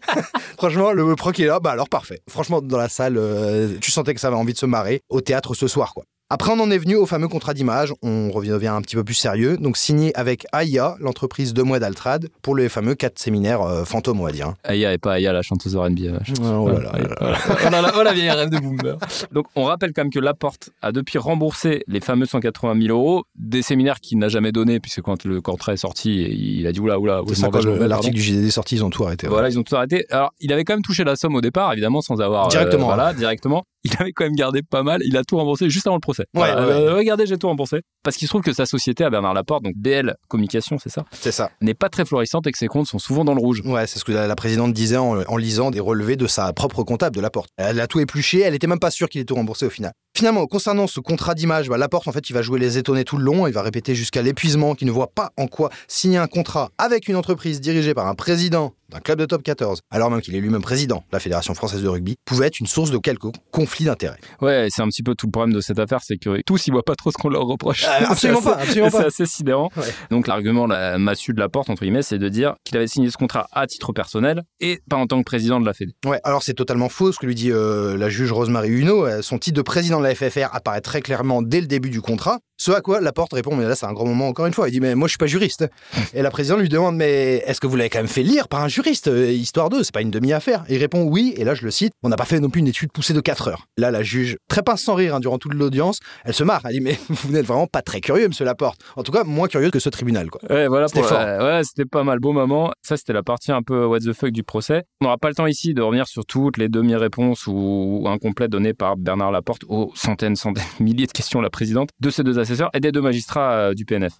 Franchement, 0.59 0.91
le 0.91 1.15
proc 1.15 1.39
est 1.39 1.47
là, 1.47 1.59
bah 1.59 1.71
alors 1.71 1.89
parfait. 1.89 2.21
Franchement, 2.29 2.61
dans 2.61 2.77
la 2.77 2.87
salle, 2.87 3.17
euh, 3.17 3.75
tu 3.81 3.89
sentais 3.89 4.13
que 4.13 4.19
ça 4.19 4.27
avait 4.27 4.37
envie 4.37 4.53
de 4.53 4.59
se 4.59 4.67
marrer 4.67 5.01
au 5.09 5.21
théâtre 5.21 5.55
ce 5.55 5.67
soir, 5.67 5.95
quoi. 5.95 6.03
Après, 6.33 6.49
on 6.49 6.61
en 6.61 6.71
est 6.71 6.77
venu 6.77 6.95
au 6.95 7.05
fameux 7.05 7.27
contrat 7.27 7.53
d'image. 7.53 7.93
On 8.01 8.31
revient 8.31 8.69
un 8.69 8.81
petit 8.81 8.95
peu 8.95 9.03
plus 9.03 9.15
sérieux. 9.15 9.57
Donc, 9.57 9.75
signé 9.75 10.15
avec 10.15 10.47
AIA, 10.53 10.95
l'entreprise 11.01 11.53
de 11.53 11.61
mois 11.61 11.77
d'Altrad, 11.79 12.29
pour 12.41 12.55
le 12.55 12.69
fameux 12.69 12.95
4 12.95 13.19
séminaires 13.19 13.61
euh, 13.63 13.83
fantômes, 13.83 14.21
on 14.21 14.23
va 14.23 14.31
dire. 14.31 14.53
AIA 14.63 14.93
et 14.93 14.97
pas 14.97 15.19
AIA, 15.19 15.33
la 15.33 15.41
chanteuse 15.41 15.75
R&B. 15.75 16.03
Euh, 16.03 16.19
oh 16.57 16.69
là 16.69 16.79
là. 16.79 17.91
Oh 17.97 18.03
la 18.03 18.13
vieille 18.13 18.29
rêve 18.29 18.49
de 18.49 18.59
boomer. 18.59 18.97
Donc, 19.33 19.47
on 19.57 19.65
rappelle 19.65 19.91
quand 19.91 20.03
même 20.03 20.09
que 20.09 20.19
Laporte 20.19 20.69
a 20.81 20.93
depuis 20.93 21.17
remboursé 21.17 21.83
les 21.87 21.99
fameux 21.99 22.25
180 22.25 22.81
000 22.81 22.97
euros 22.97 23.25
des 23.35 23.61
séminaires 23.61 23.99
qu'il 23.99 24.17
n'a 24.17 24.29
jamais 24.29 24.53
donnés, 24.53 24.79
puisque 24.79 25.01
quand 25.01 25.25
le 25.25 25.41
contrat 25.41 25.73
est 25.73 25.77
sorti, 25.77 26.13
il 26.13 26.65
a 26.65 26.71
dit 26.71 26.79
oula, 26.79 26.97
oula, 26.97 27.23
c'est 27.33 27.51
quand 27.51 27.65
l'article 27.65 28.15
du 28.15 28.21
JDD 28.21 28.45
est 28.45 28.51
sorti, 28.51 28.75
ils 28.75 28.85
ont 28.85 28.89
tout 28.89 29.03
arrêté. 29.03 29.27
Voilà, 29.27 29.49
ils 29.49 29.59
ont 29.59 29.63
tout 29.63 29.75
arrêté. 29.75 30.05
Alors, 30.11 30.31
il 30.39 30.53
avait 30.53 30.63
quand 30.63 30.75
même 30.75 30.81
touché 30.81 31.03
la 31.03 31.17
somme 31.17 31.35
au 31.35 31.41
départ, 31.41 31.73
évidemment, 31.73 31.99
sans 31.99 32.21
avoir. 32.21 32.47
Directement. 32.47 32.89
Euh, 32.89 32.95
voilà, 32.95 33.13
directement 33.13 33.65
il 33.83 33.91
avait 33.99 34.11
quand 34.11 34.25
même 34.25 34.35
gardé 34.35 34.61
pas 34.61 34.83
mal. 34.83 35.01
Il 35.03 35.17
a 35.17 35.23
tout 35.23 35.37
remboursé 35.37 35.69
juste 35.69 35.87
avant 35.87 35.95
le 35.95 36.01
procès. 36.01 36.20
Ouais, 36.33 36.49
euh, 36.49 36.95
regardez, 36.95 37.25
j'ai 37.25 37.37
tout 37.37 37.47
remboursé. 37.47 37.81
Parce 38.03 38.17
qu'il 38.17 38.27
se 38.27 38.31
trouve 38.31 38.41
que 38.41 38.53
sa 38.53 38.65
société 38.65 39.03
à 39.03 39.09
Bernard 39.09 39.33
Laporte, 39.33 39.63
donc 39.63 39.73
BL 39.75 40.15
Communication, 40.27 40.77
c'est 40.81 40.89
ça 40.89 41.05
C'est 41.11 41.31
ça. 41.31 41.51
N'est 41.61 41.73
pas 41.73 41.89
très 41.89 42.05
florissante 42.05 42.47
et 42.47 42.51
que 42.51 42.57
ses 42.57 42.67
comptes 42.67 42.87
sont 42.87 42.99
souvent 42.99 43.23
dans 43.23 43.33
le 43.33 43.39
rouge. 43.39 43.61
Ouais, 43.65 43.87
c'est 43.87 43.99
ce 43.99 44.05
que 44.05 44.11
la, 44.11 44.35
présidente 44.35 44.73
disait 44.73 44.97
en, 44.97 45.37
lisant 45.37 45.71
des 45.71 45.79
relevés 45.79 46.15
de 46.15 46.27
sa 46.27 46.51
propre 46.53 46.83
comptable 46.83 47.15
de 47.15 47.21
Laporte. 47.21 47.49
Elle 47.57 47.79
a 47.79 47.87
tout 47.87 47.99
épluché, 47.99 48.41
elle 48.41 48.55
était 48.55 48.67
même 48.67 48.79
pas 48.79 48.91
sûre 48.91 49.09
qu'il 49.09 49.21
ait 49.21 49.25
tout 49.25 49.35
remboursé 49.35 49.65
au 49.65 49.69
final. 49.69 49.93
Finalement, 50.21 50.45
concernant 50.45 50.85
ce 50.85 50.99
contrat 50.99 51.33
d'image, 51.33 51.67
bah, 51.67 51.79
Laporte, 51.79 52.07
en 52.07 52.11
fait, 52.11 52.29
il 52.29 52.33
va 52.33 52.43
jouer 52.43 52.59
les 52.59 52.77
étonnés 52.77 53.03
tout 53.03 53.17
le 53.17 53.23
long. 53.23 53.47
Il 53.47 53.53
va 53.53 53.63
répéter 53.63 53.95
jusqu'à 53.95 54.21
l'épuisement 54.21 54.75
qu'il 54.75 54.85
ne 54.85 54.91
voit 54.91 55.07
pas 55.07 55.31
en 55.35 55.47
quoi 55.47 55.71
signer 55.87 56.19
un 56.19 56.27
contrat 56.27 56.69
avec 56.77 57.07
une 57.07 57.15
entreprise 57.15 57.59
dirigée 57.59 57.95
par 57.95 58.05
un 58.05 58.13
président 58.13 58.75
d'un 58.91 58.99
club 58.99 59.19
de 59.19 59.25
top 59.25 59.41
14, 59.41 59.81
alors 59.89 60.11
même 60.11 60.21
qu'il 60.21 60.35
est 60.35 60.39
lui-même 60.39 60.61
président 60.61 60.97
de 60.97 61.13
la 61.13 61.19
Fédération 61.19 61.53
française 61.53 61.81
de 61.81 61.87
rugby, 61.87 62.17
pouvait 62.25 62.47
être 62.47 62.59
une 62.59 62.67
source 62.67 62.91
de 62.91 62.97
quelques 62.97 63.27
conflits 63.51 63.85
d'intérêts. 63.85 64.19
Ouais, 64.41 64.67
c'est 64.69 64.81
un 64.81 64.87
petit 64.87 65.03
peu 65.03 65.15
tout 65.15 65.27
le 65.27 65.31
problème 65.31 65.53
de 65.53 65.61
cette 65.61 65.79
affaire, 65.79 65.99
c'est 66.03 66.17
que 66.17 66.41
tous 66.45 66.67
ils 66.67 66.71
voient 66.71 66.83
pas 66.83 66.95
trop 66.95 67.11
ce 67.11 67.17
qu'on 67.17 67.29
leur 67.29 67.43
reproche. 67.43 67.85
Euh, 67.85 68.05
absolument 68.09 68.41
pas, 68.41 68.57
absolument 68.57 68.91
pas. 68.91 68.99
C'est 68.99 69.05
assez 69.05 69.25
sidérant. 69.25 69.69
Donc 70.09 70.27
l'argument, 70.27 70.67
la 70.67 70.97
massue 70.97 71.33
de 71.33 71.39
la 71.39 71.49
porte 71.49 71.69
entre 71.69 71.83
guillemets, 71.83 72.01
c'est 72.01 72.19
de 72.19 72.29
dire 72.29 72.55
qu'il 72.63 72.77
avait 72.77 72.87
signé 72.87 73.09
ce 73.09 73.17
contrat 73.17 73.47
à 73.53 73.65
titre 73.65 73.93
personnel 73.93 74.43
et 74.59 74.81
pas 74.89 74.97
en 74.97 75.07
tant 75.07 75.19
que 75.19 75.25
président 75.25 75.59
de 75.59 75.65
la 75.65 75.73
Fédé. 75.73 75.93
Ouais, 76.05 76.19
alors 76.23 76.43
c'est 76.43 76.53
totalement 76.53 76.89
faux 76.89 77.11
ce 77.11 77.19
que 77.19 77.25
lui 77.25 77.35
dit 77.35 77.51
euh, 77.51 77.97
la 77.97 78.09
juge 78.09 78.31
Rosemary 78.31 78.69
Huneau. 78.69 79.21
Son 79.21 79.39
titre 79.39 79.55
de 79.55 79.61
président 79.61 79.99
de 79.99 80.03
la 80.03 80.10
FFR 80.13 80.49
apparaît 80.53 80.81
très 80.81 81.01
clairement 81.01 81.41
dès 81.41 81.61
le 81.61 81.67
début 81.67 81.89
du 81.89 82.01
contrat. 82.01 82.39
Ce 82.61 82.69
à 82.71 82.81
quoi 82.81 83.01
Laporte 83.01 83.33
répond, 83.33 83.55
mais 83.55 83.65
là 83.65 83.73
c'est 83.73 83.87
un 83.87 83.93
grand 83.93 84.05
moment 84.05 84.27
encore 84.27 84.45
une 84.45 84.53
fois. 84.53 84.69
Il 84.69 84.71
dit, 84.71 84.79
mais 84.79 84.93
moi 84.93 85.07
je 85.07 85.13
suis 85.13 85.17
pas 85.17 85.25
juriste. 85.25 85.67
Et 86.13 86.21
la 86.21 86.29
présidente 86.29 86.59
lui 86.59 86.69
demande, 86.69 86.95
mais 86.95 87.41
est-ce 87.47 87.59
que 87.59 87.65
vous 87.65 87.75
l'avez 87.75 87.89
quand 87.89 87.97
même 87.97 88.07
fait 88.07 88.21
lire 88.21 88.47
par 88.47 88.61
un 88.61 88.67
juriste 88.67 89.07
euh, 89.07 89.31
Histoire 89.31 89.71
2, 89.71 89.81
c'est 89.81 89.91
pas 89.91 90.03
une 90.03 90.11
demi-affaire? 90.11 90.63
Il 90.69 90.77
répond 90.77 91.01
oui, 91.01 91.33
et 91.37 91.43
là 91.43 91.55
je 91.55 91.63
le 91.63 91.71
cite, 91.71 91.93
on 92.03 92.09
n'a 92.09 92.17
pas 92.17 92.25
fait 92.25 92.39
non 92.39 92.51
plus 92.51 92.59
une 92.59 92.67
étude 92.67 92.91
poussée 92.91 93.13
de 93.13 93.19
4 93.19 93.47
heures. 93.47 93.65
Là 93.77 93.89
la 93.89 94.03
juge, 94.03 94.37
très 94.47 94.61
pince 94.61 94.83
sans 94.83 94.93
rire 94.93 95.15
hein, 95.15 95.19
durant 95.19 95.39
toute 95.39 95.55
l'audience, 95.55 96.01
elle 96.23 96.35
se 96.35 96.43
marre. 96.43 96.61
Elle 96.65 96.73
dit, 96.73 96.81
mais 96.81 96.99
vous 97.09 97.31
n'êtes 97.31 97.47
vraiment 97.47 97.65
pas 97.65 97.81
très 97.81 97.99
curieux, 97.99 98.27
monsieur 98.27 98.45
Laporte. 98.45 98.79
En 98.95 99.01
tout 99.01 99.11
cas, 99.11 99.23
moins 99.23 99.47
curieux 99.47 99.71
que 99.71 99.79
ce 99.79 99.89
tribunal. 99.89 100.29
Quoi. 100.29 100.41
Ouais, 100.47 100.67
voilà, 100.67 100.87
c'était 100.87 101.01
fort. 101.01 101.17
ouais, 101.17 101.61
c'était 101.63 101.85
pas 101.85 102.03
mal. 102.03 102.19
Beau 102.19 102.31
moment. 102.31 102.73
Ça, 102.83 102.95
c'était 102.95 103.13
la 103.13 103.23
partie 103.23 103.51
un 103.51 103.63
peu 103.63 103.85
what 103.87 104.01
the 104.01 104.13
fuck 104.13 104.29
du 104.29 104.43
procès. 104.43 104.83
On 105.01 105.05
n'aura 105.05 105.17
pas 105.17 105.29
le 105.29 105.33
temps 105.33 105.47
ici 105.47 105.73
de 105.73 105.81
revenir 105.81 106.07
sur 106.07 106.27
toutes 106.27 106.57
les 106.57 106.69
demi-réponses 106.69 107.47
ou 107.47 108.03
incomplètes 108.05 108.51
données 108.51 108.75
par 108.75 108.97
Bernard 108.97 109.31
Laporte 109.31 109.63
aux 109.67 109.91
centaines, 109.95 110.35
centaines, 110.35 110.63
milliers 110.79 111.07
de 111.07 111.11
questions 111.11 111.41
la 111.41 111.49
présidente 111.49 111.89
de 111.99 112.11
ses 112.11 112.21
deux 112.21 112.37
et 112.73 112.79
des 112.79 112.91
deux 112.91 113.01
magistrats 113.01 113.53
euh, 113.53 113.73
du 113.73 113.85
PNF. 113.85 114.13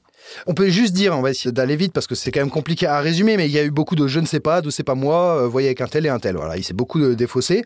On 0.47 0.53
peut 0.53 0.69
juste 0.69 0.94
dire, 0.94 1.15
on 1.18 1.21
va 1.21 1.31
essayer 1.31 1.51
d'aller 1.51 1.75
vite 1.75 1.94
parce 1.94 2.07
que 2.07 2.15
c'est 2.15 2.31
quand 2.31 2.39
même 2.39 2.50
compliqué 2.50 2.88
à 2.88 3.00
résumer, 3.00 3.38
mais 3.38 3.45
il 3.45 3.51
y 3.51 3.59
a 3.59 3.63
eu 3.63 3.71
beaucoup 3.71 3.95
de 3.95 4.07
je 4.07 4.19
ne 4.19 4.25
sais 4.25 4.39
pas, 4.39 4.62
de 4.62 4.69
c'est 4.69 4.83
pas 4.83 4.95
moi, 4.95 5.41
euh, 5.41 5.47
voyez 5.47 5.68
avec 5.68 5.81
un 5.81 5.88
tel 5.88 6.06
et 6.06 6.09
un 6.09 6.19
tel. 6.19 6.35
Voilà, 6.35 6.57
il 6.57 6.63
s'est 6.63 6.73
beaucoup 6.73 7.00
défaussé. 7.15 7.63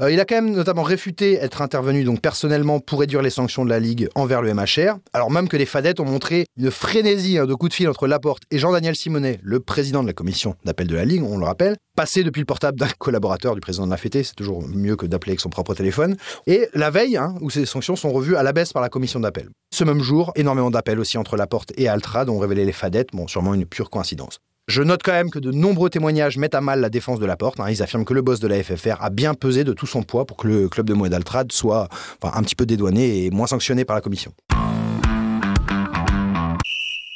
Euh, 0.00 0.10
il 0.10 0.20
a 0.20 0.24
quand 0.24 0.36
même 0.36 0.52
notamment 0.52 0.82
réfuté 0.82 1.34
être 1.34 1.62
intervenu 1.62 2.04
donc 2.04 2.20
personnellement 2.20 2.80
pour 2.80 3.00
réduire 3.00 3.22
les 3.22 3.30
sanctions 3.30 3.64
de 3.64 3.70
la 3.70 3.80
Ligue 3.80 4.08
envers 4.14 4.42
le 4.42 4.52
MHR, 4.52 4.98
alors 5.12 5.30
même 5.30 5.48
que 5.48 5.56
les 5.56 5.66
fadettes 5.66 6.00
ont 6.00 6.04
montré 6.04 6.46
une 6.56 6.70
frénésie 6.70 7.38
hein, 7.38 7.46
de 7.46 7.54
coups 7.54 7.70
de 7.70 7.74
fil 7.74 7.88
entre 7.88 8.06
Laporte 8.06 8.42
et 8.50 8.58
Jean-Daniel 8.58 8.96
Simonet, 8.96 9.38
le 9.42 9.60
président 9.60 10.02
de 10.02 10.06
la 10.06 10.12
commission 10.12 10.56
d'appel 10.64 10.86
de 10.86 10.96
la 10.96 11.04
Ligue, 11.04 11.22
on 11.22 11.38
le 11.38 11.44
rappelle, 11.44 11.76
passé 11.96 12.22
depuis 12.22 12.40
le 12.40 12.46
portable 12.46 12.78
d'un 12.78 12.88
collaborateur 12.98 13.54
du 13.54 13.60
président 13.60 13.86
de 13.86 13.90
la 13.90 13.96
FT, 13.96 14.22
c'est 14.22 14.34
toujours 14.34 14.62
mieux 14.68 14.96
que 14.96 15.06
d'appeler 15.06 15.32
avec 15.32 15.40
son 15.40 15.50
propre 15.50 15.74
téléphone. 15.74 16.16
Et 16.46 16.68
la 16.74 16.90
veille, 16.90 17.16
hein, 17.16 17.34
où 17.40 17.50
ces 17.50 17.66
sanctions 17.66 17.96
sont 17.96 18.12
revues 18.12 18.36
à 18.36 18.42
la 18.42 18.52
baisse 18.52 18.72
par 18.72 18.82
la 18.82 18.88
commission 18.88 19.18
d'appel. 19.18 19.48
Ce 19.74 19.84
même 19.84 20.00
jour, 20.00 20.32
énormément 20.36 20.70
d'appels 20.70 21.00
aussi 21.00 21.18
entre 21.18 21.36
Laporte 21.36 21.72
et 21.76 21.88
Ont 22.28 22.38
révélé 22.38 22.64
les 22.64 22.72
fadettes, 22.72 23.10
bon, 23.12 23.26
sûrement 23.26 23.54
une 23.54 23.66
pure 23.66 23.90
coïncidence. 23.90 24.40
Je 24.68 24.82
note 24.82 25.02
quand 25.04 25.12
même 25.12 25.30
que 25.30 25.38
de 25.38 25.52
nombreux 25.52 25.90
témoignages 25.90 26.38
mettent 26.38 26.56
à 26.56 26.60
mal 26.60 26.80
la 26.80 26.90
défense 26.90 27.20
de 27.20 27.26
Laporte. 27.26 27.60
Hein. 27.60 27.70
Ils 27.70 27.82
affirment 27.82 28.04
que 28.04 28.14
le 28.14 28.22
boss 28.22 28.40
de 28.40 28.48
la 28.48 28.62
FFR 28.62 28.96
a 29.00 29.10
bien 29.10 29.34
pesé 29.34 29.62
de 29.62 29.72
tout 29.72 29.86
son 29.86 30.02
poids 30.02 30.24
pour 30.24 30.36
que 30.36 30.48
le 30.48 30.68
club 30.68 30.86
de 30.86 30.94
Moed 30.94 31.14
Altrad 31.14 31.52
soit 31.52 31.88
un 32.22 32.42
petit 32.42 32.56
peu 32.56 32.66
dédouané 32.66 33.24
et 33.24 33.30
moins 33.30 33.46
sanctionné 33.46 33.84
par 33.84 33.94
la 33.94 34.02
commission. 34.02 34.32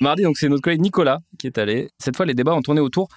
Mardi, 0.00 0.22
donc 0.22 0.38
c'est 0.38 0.48
notre 0.48 0.62
collègue 0.62 0.80
Nicolas 0.80 1.18
qui 1.38 1.48
est 1.48 1.58
allé. 1.58 1.90
Cette 1.98 2.16
fois, 2.16 2.24
les 2.24 2.34
débats 2.34 2.54
ont 2.54 2.62
tourné 2.62 2.80
autour 2.80 3.08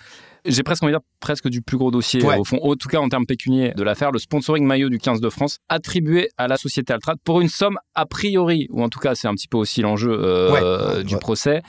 j'ai 0.46 0.64
presque 0.64 0.84
envie 0.84 0.94
de 0.94 0.98
dire 0.98 1.06
presque 1.20 1.48
du 1.48 1.62
plus 1.62 1.78
gros 1.78 1.92
dossier 1.92 2.22
au 2.24 2.44
fond, 2.44 2.60
en 2.62 2.76
tout 2.76 2.90
cas 2.90 3.00
en 3.00 3.10
termes 3.10 3.26
pécuniers 3.26 3.74
de 3.76 3.84
l'affaire, 3.84 4.12
le 4.12 4.20
sponsoring 4.20 4.66
maillot 4.66 4.90
du 4.90 4.98
15 4.98 5.22
de 5.22 5.30
France 5.30 5.60
attribué 5.70 6.30
à 6.38 6.48
la 6.48 6.58
société 6.58 6.94
Altrad 6.94 7.18
pour 7.24 7.42
une 7.42 7.50
somme 7.50 7.78
a 7.96 8.06
priori, 8.06 8.68
ou 8.72 8.84
en 8.84 8.90
tout 8.90 9.00
cas 9.00 9.16
c'est 9.16 9.28
un 9.28 9.34
petit 9.34 9.48
peu 9.48 9.58
aussi 9.58 9.82
l'enjeu 9.82 10.12
euh, 10.12 11.04
du 11.04 11.18
procès, 11.18 11.62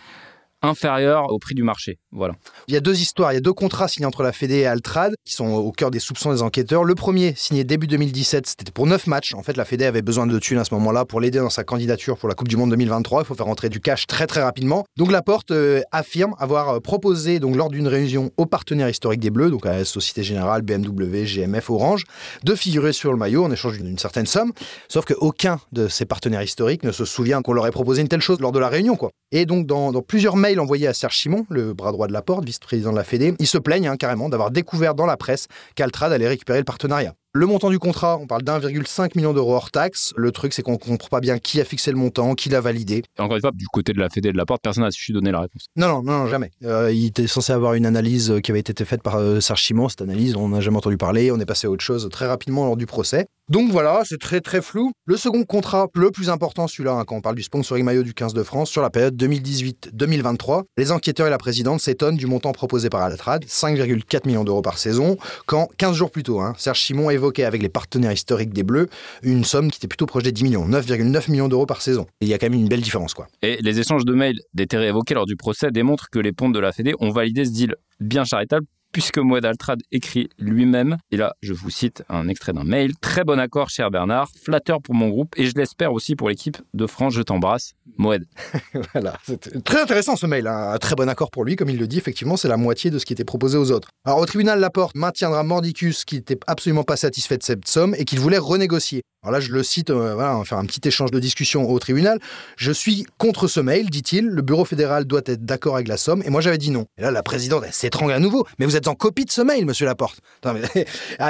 inférieur 0.64 1.30
au 1.32 1.38
prix 1.38 1.54
du 1.54 1.62
marché. 1.62 1.98
Voilà. 2.12 2.34
Il 2.68 2.74
y 2.74 2.76
a 2.76 2.80
deux 2.80 3.00
histoires. 3.00 3.32
Il 3.32 3.34
y 3.34 3.38
a 3.38 3.40
deux 3.40 3.52
contrats 3.52 3.88
signés 3.88 4.06
entre 4.06 4.22
la 4.22 4.32
Fédé 4.32 4.58
et 4.58 4.66
Altrad 4.66 5.14
qui 5.24 5.34
sont 5.34 5.46
au 5.46 5.72
cœur 5.72 5.90
des 5.90 5.98
soupçons 5.98 6.32
des 6.32 6.42
enquêteurs. 6.42 6.84
Le 6.84 6.94
premier, 6.94 7.34
signé 7.36 7.64
début 7.64 7.86
2017, 7.86 8.46
c'était 8.46 8.70
pour 8.70 8.86
9 8.86 9.06
matchs. 9.06 9.34
En 9.34 9.42
fait, 9.42 9.56
la 9.56 9.64
Fédé 9.64 9.84
avait 9.84 10.02
besoin 10.02 10.26
de 10.26 10.38
thunes 10.38 10.58
à 10.58 10.64
ce 10.64 10.74
moment-là 10.74 11.04
pour 11.04 11.20
l'aider 11.20 11.38
dans 11.38 11.50
sa 11.50 11.64
candidature 11.64 12.16
pour 12.16 12.28
la 12.28 12.34
Coupe 12.34 12.48
du 12.48 12.56
Monde 12.56 12.70
2023. 12.70 13.22
Il 13.22 13.24
faut 13.26 13.34
faire 13.34 13.46
rentrer 13.46 13.68
du 13.68 13.80
cash 13.80 14.06
très 14.06 14.26
très 14.26 14.42
rapidement. 14.42 14.84
Donc 14.96 15.10
Laporte 15.10 15.50
euh, 15.50 15.80
affirme 15.92 16.34
avoir 16.38 16.68
euh, 16.68 16.80
proposé 16.80 17.40
donc 17.40 17.56
lors 17.56 17.68
d'une 17.68 17.88
réunion 17.88 18.30
aux 18.36 18.46
partenaires 18.46 18.88
historiques 18.88 19.20
des 19.20 19.30
Bleus, 19.30 19.50
donc 19.50 19.66
à 19.66 19.78
la 19.78 19.84
Société 19.84 20.22
Générale, 20.22 20.62
BMW, 20.62 21.24
GMF, 21.24 21.70
Orange, 21.70 22.04
de 22.44 22.54
figurer 22.54 22.92
sur 22.92 23.12
le 23.12 23.18
maillot 23.18 23.44
en 23.44 23.50
échange 23.50 23.78
d'une 23.78 23.98
certaine 23.98 24.26
somme. 24.26 24.52
Sauf 24.88 25.04
qu'aucun 25.04 25.58
de 25.72 25.88
ces 25.88 26.04
partenaires 26.04 26.42
historiques 26.42 26.84
ne 26.84 26.92
se 26.92 27.04
souvient 27.04 27.42
qu'on 27.42 27.52
leur 27.52 27.66
ait 27.66 27.72
proposé 27.72 28.02
une 28.02 28.08
telle 28.08 28.20
chose 28.20 28.40
lors 28.40 28.52
de 28.52 28.58
la 28.58 28.68
réunion. 28.68 28.96
Quoi. 28.96 29.10
Et 29.32 29.46
donc 29.46 29.66
dans 29.66 29.92
plusieurs 30.02 30.36
mails 30.36 30.53
envoyé 30.60 30.86
à 30.86 30.94
Serge 30.94 31.16
Simon, 31.16 31.46
le 31.50 31.74
bras 31.74 31.92
droit 31.92 32.06
de 32.06 32.12
la 32.12 32.22
porte, 32.22 32.44
vice-président 32.44 32.92
de 32.92 32.96
la 32.96 33.04
Fédé. 33.04 33.34
Ils 33.38 33.46
se 33.46 33.58
plaignent 33.58 33.88
hein, 33.88 33.96
carrément 33.96 34.28
d'avoir 34.28 34.50
découvert 34.50 34.94
dans 34.94 35.06
la 35.06 35.16
presse 35.16 35.48
qu'Altrad 35.74 36.12
allait 36.12 36.28
récupérer 36.28 36.58
le 36.58 36.64
partenariat. 36.64 37.14
Le 37.36 37.46
montant 37.46 37.68
du 37.68 37.80
contrat, 37.80 38.16
on 38.18 38.28
parle 38.28 38.44
d'1,5 38.44 39.16
million 39.16 39.32
d'euros 39.32 39.54
hors 39.56 39.72
taxe. 39.72 40.14
Le 40.16 40.30
truc, 40.30 40.52
c'est 40.52 40.62
qu'on 40.62 40.74
ne 40.74 40.76
comprend 40.76 41.08
pas 41.08 41.18
bien 41.18 41.40
qui 41.40 41.60
a 41.60 41.64
fixé 41.64 41.90
le 41.90 41.96
montant, 41.96 42.36
qui 42.36 42.48
l'a 42.48 42.60
validé. 42.60 43.02
Et 43.18 43.20
encore 43.20 43.34
une 43.34 43.40
fois, 43.40 43.50
du 43.52 43.66
côté 43.66 43.92
de 43.92 43.98
la 43.98 44.08
Fédé 44.08 44.30
de 44.30 44.36
la 44.36 44.46
Porte, 44.46 44.62
personne 44.62 44.84
n'a 44.84 44.92
su 44.92 45.12
donner 45.12 45.32
la 45.32 45.40
réponse. 45.40 45.66
Non, 45.74 45.88
non, 45.88 46.02
non, 46.04 46.26
jamais. 46.28 46.52
Euh, 46.62 46.92
il 46.92 47.06
était 47.06 47.26
censé 47.26 47.52
avoir 47.52 47.74
une 47.74 47.86
analyse 47.86 48.34
qui 48.44 48.52
avait 48.52 48.60
été 48.60 48.84
faite 48.84 49.02
par 49.02 49.16
euh, 49.16 49.40
Serge 49.40 49.64
Simon. 49.64 49.88
Cette 49.88 50.02
analyse, 50.02 50.36
on 50.36 50.50
n'a 50.50 50.60
jamais 50.60 50.76
entendu 50.76 50.96
parler. 50.96 51.32
On 51.32 51.40
est 51.40 51.44
passé 51.44 51.66
à 51.66 51.70
autre 51.70 51.82
chose 51.82 52.08
très 52.08 52.28
rapidement 52.28 52.66
lors 52.66 52.76
du 52.76 52.86
procès. 52.86 53.26
Donc 53.50 53.70
voilà, 53.70 54.00
c'est 54.06 54.16
très 54.16 54.40
très 54.40 54.62
flou. 54.62 54.92
Le 55.04 55.18
second 55.18 55.44
contrat, 55.44 55.88
le 55.94 56.10
plus 56.10 56.30
important 56.30 56.66
celui-là, 56.66 56.92
hein, 56.92 57.04
quand 57.04 57.16
on 57.16 57.20
parle 57.20 57.36
du 57.36 57.42
sponsoring 57.42 57.84
maillot 57.84 58.02
du 58.02 58.14
15 58.14 58.32
de 58.32 58.42
France, 58.42 58.70
sur 58.70 58.80
la 58.80 58.88
période 58.88 59.22
2018-2023, 59.22 60.62
les 60.78 60.92
enquêteurs 60.92 61.26
et 61.26 61.30
la 61.30 61.36
présidente 61.36 61.78
s'étonnent 61.82 62.16
du 62.16 62.26
montant 62.26 62.52
proposé 62.52 62.88
par 62.88 63.02
Altrad, 63.02 63.44
5,4 63.44 64.26
millions 64.26 64.44
d'euros 64.44 64.62
par 64.62 64.78
saison, 64.78 65.18
quand 65.44 65.68
15 65.76 65.94
jours 65.94 66.10
plus 66.10 66.22
tôt, 66.22 66.40
hein, 66.40 66.54
Serge 66.56 66.80
Simon 66.80 67.10
évoquait 67.10 67.44
avec 67.44 67.60
les 67.60 67.68
partenaires 67.68 68.12
historique 68.12 68.54
des 68.54 68.62
Bleus, 68.62 68.88
une 69.22 69.44
somme 69.44 69.70
qui 69.70 69.76
était 69.76 69.88
plutôt 69.88 70.06
proche 70.06 70.22
des 70.22 70.32
10 70.32 70.44
millions, 70.44 70.66
9,9 70.66 71.30
millions 71.30 71.48
d'euros 71.48 71.66
par 71.66 71.82
saison. 71.82 72.06
il 72.22 72.28
y 72.28 72.32
a 72.32 72.38
quand 72.38 72.48
même 72.48 72.58
une 72.58 72.68
belle 72.68 72.80
différence. 72.80 73.12
quoi. 73.12 73.26
Et 73.42 73.58
les 73.60 73.78
échanges 73.78 74.06
de 74.06 74.14
mails 74.14 74.40
d'intérêt 74.54 74.88
évoqués 74.88 75.12
lors 75.12 75.26
du 75.26 75.36
procès 75.36 75.70
démontrent 75.70 76.08
que 76.08 76.18
les 76.18 76.32
pontes 76.32 76.54
de 76.54 76.60
la 76.60 76.72
Fédé 76.72 76.94
ont 76.98 77.10
validé 77.10 77.44
ce 77.44 77.50
deal 77.50 77.76
bien 78.00 78.24
charitable 78.24 78.64
puisque 78.94 79.18
Moed 79.18 79.44
Altrad 79.44 79.82
écrit 79.90 80.28
lui-même, 80.38 80.98
et 81.10 81.16
là 81.16 81.34
je 81.42 81.52
vous 81.52 81.68
cite 81.68 82.04
un 82.08 82.28
extrait 82.28 82.52
d'un 82.52 82.62
mail, 82.62 82.92
Très 83.00 83.24
bon 83.24 83.40
accord 83.40 83.68
cher 83.68 83.90
Bernard, 83.90 84.30
flatteur 84.44 84.80
pour 84.80 84.94
mon 84.94 85.08
groupe 85.08 85.34
et 85.36 85.46
je 85.46 85.52
l'espère 85.56 85.92
aussi 85.92 86.14
pour 86.14 86.28
l'équipe 86.28 86.56
de 86.74 86.86
France, 86.86 87.14
je 87.14 87.22
t'embrasse, 87.22 87.72
Moed. 87.98 88.24
voilà, 88.92 89.18
c'est 89.24 89.64
très 89.64 89.82
intéressant 89.82 90.14
ce 90.14 90.26
mail, 90.26 90.46
hein. 90.46 90.70
un 90.72 90.78
très 90.78 90.94
bon 90.94 91.08
accord 91.08 91.32
pour 91.32 91.44
lui, 91.44 91.56
comme 91.56 91.70
il 91.70 91.78
le 91.78 91.88
dit, 91.88 91.98
effectivement 91.98 92.36
c'est 92.36 92.46
la 92.46 92.56
moitié 92.56 92.92
de 92.92 93.00
ce 93.00 93.04
qui 93.04 93.12
était 93.12 93.24
proposé 93.24 93.58
aux 93.58 93.72
autres. 93.72 93.88
Alors 94.04 94.20
au 94.20 94.26
tribunal, 94.26 94.60
Laporte 94.60 94.94
maintiendra 94.94 95.42
Mordicus 95.42 96.04
qui 96.04 96.14
n'était 96.14 96.38
absolument 96.46 96.84
pas 96.84 96.96
satisfait 96.96 97.36
de 97.36 97.42
cette 97.42 97.66
somme 97.66 97.96
et 97.98 98.04
qu'il 98.04 98.20
voulait 98.20 98.38
renégocier. 98.38 99.02
Alors 99.24 99.32
là, 99.32 99.40
je 99.40 99.52
le 99.52 99.62
cite, 99.62 99.88
euh, 99.88 100.12
voilà, 100.12 100.36
on 100.36 100.40
va 100.40 100.44
faire 100.44 100.58
un 100.58 100.66
petit 100.66 100.86
échange 100.86 101.10
de 101.10 101.18
discussion 101.18 101.70
au 101.70 101.78
tribunal. 101.78 102.18
Je 102.58 102.70
suis 102.70 103.06
contre 103.16 103.48
ce 103.48 103.58
mail, 103.58 103.88
dit-il. 103.88 104.26
Le 104.26 104.42
bureau 104.42 104.66
fédéral 104.66 105.06
doit 105.06 105.22
être 105.24 105.46
d'accord 105.46 105.76
avec 105.76 105.88
la 105.88 105.96
somme. 105.96 106.22
Et 106.26 106.30
moi, 106.30 106.42
j'avais 106.42 106.58
dit 106.58 106.70
non. 106.70 106.84
Et 106.98 107.02
là, 107.02 107.10
la 107.10 107.22
présidente, 107.22 107.64
elle 107.66 107.72
s'étrangle 107.72 108.12
à 108.12 108.18
nouveau. 108.18 108.46
Mais 108.58 108.66
vous 108.66 108.76
êtes 108.76 108.86
en 108.86 108.94
copie 108.94 109.24
de 109.24 109.30
ce 109.30 109.40
mail, 109.40 109.64
monsieur 109.64 109.86
Laporte. 109.86 110.20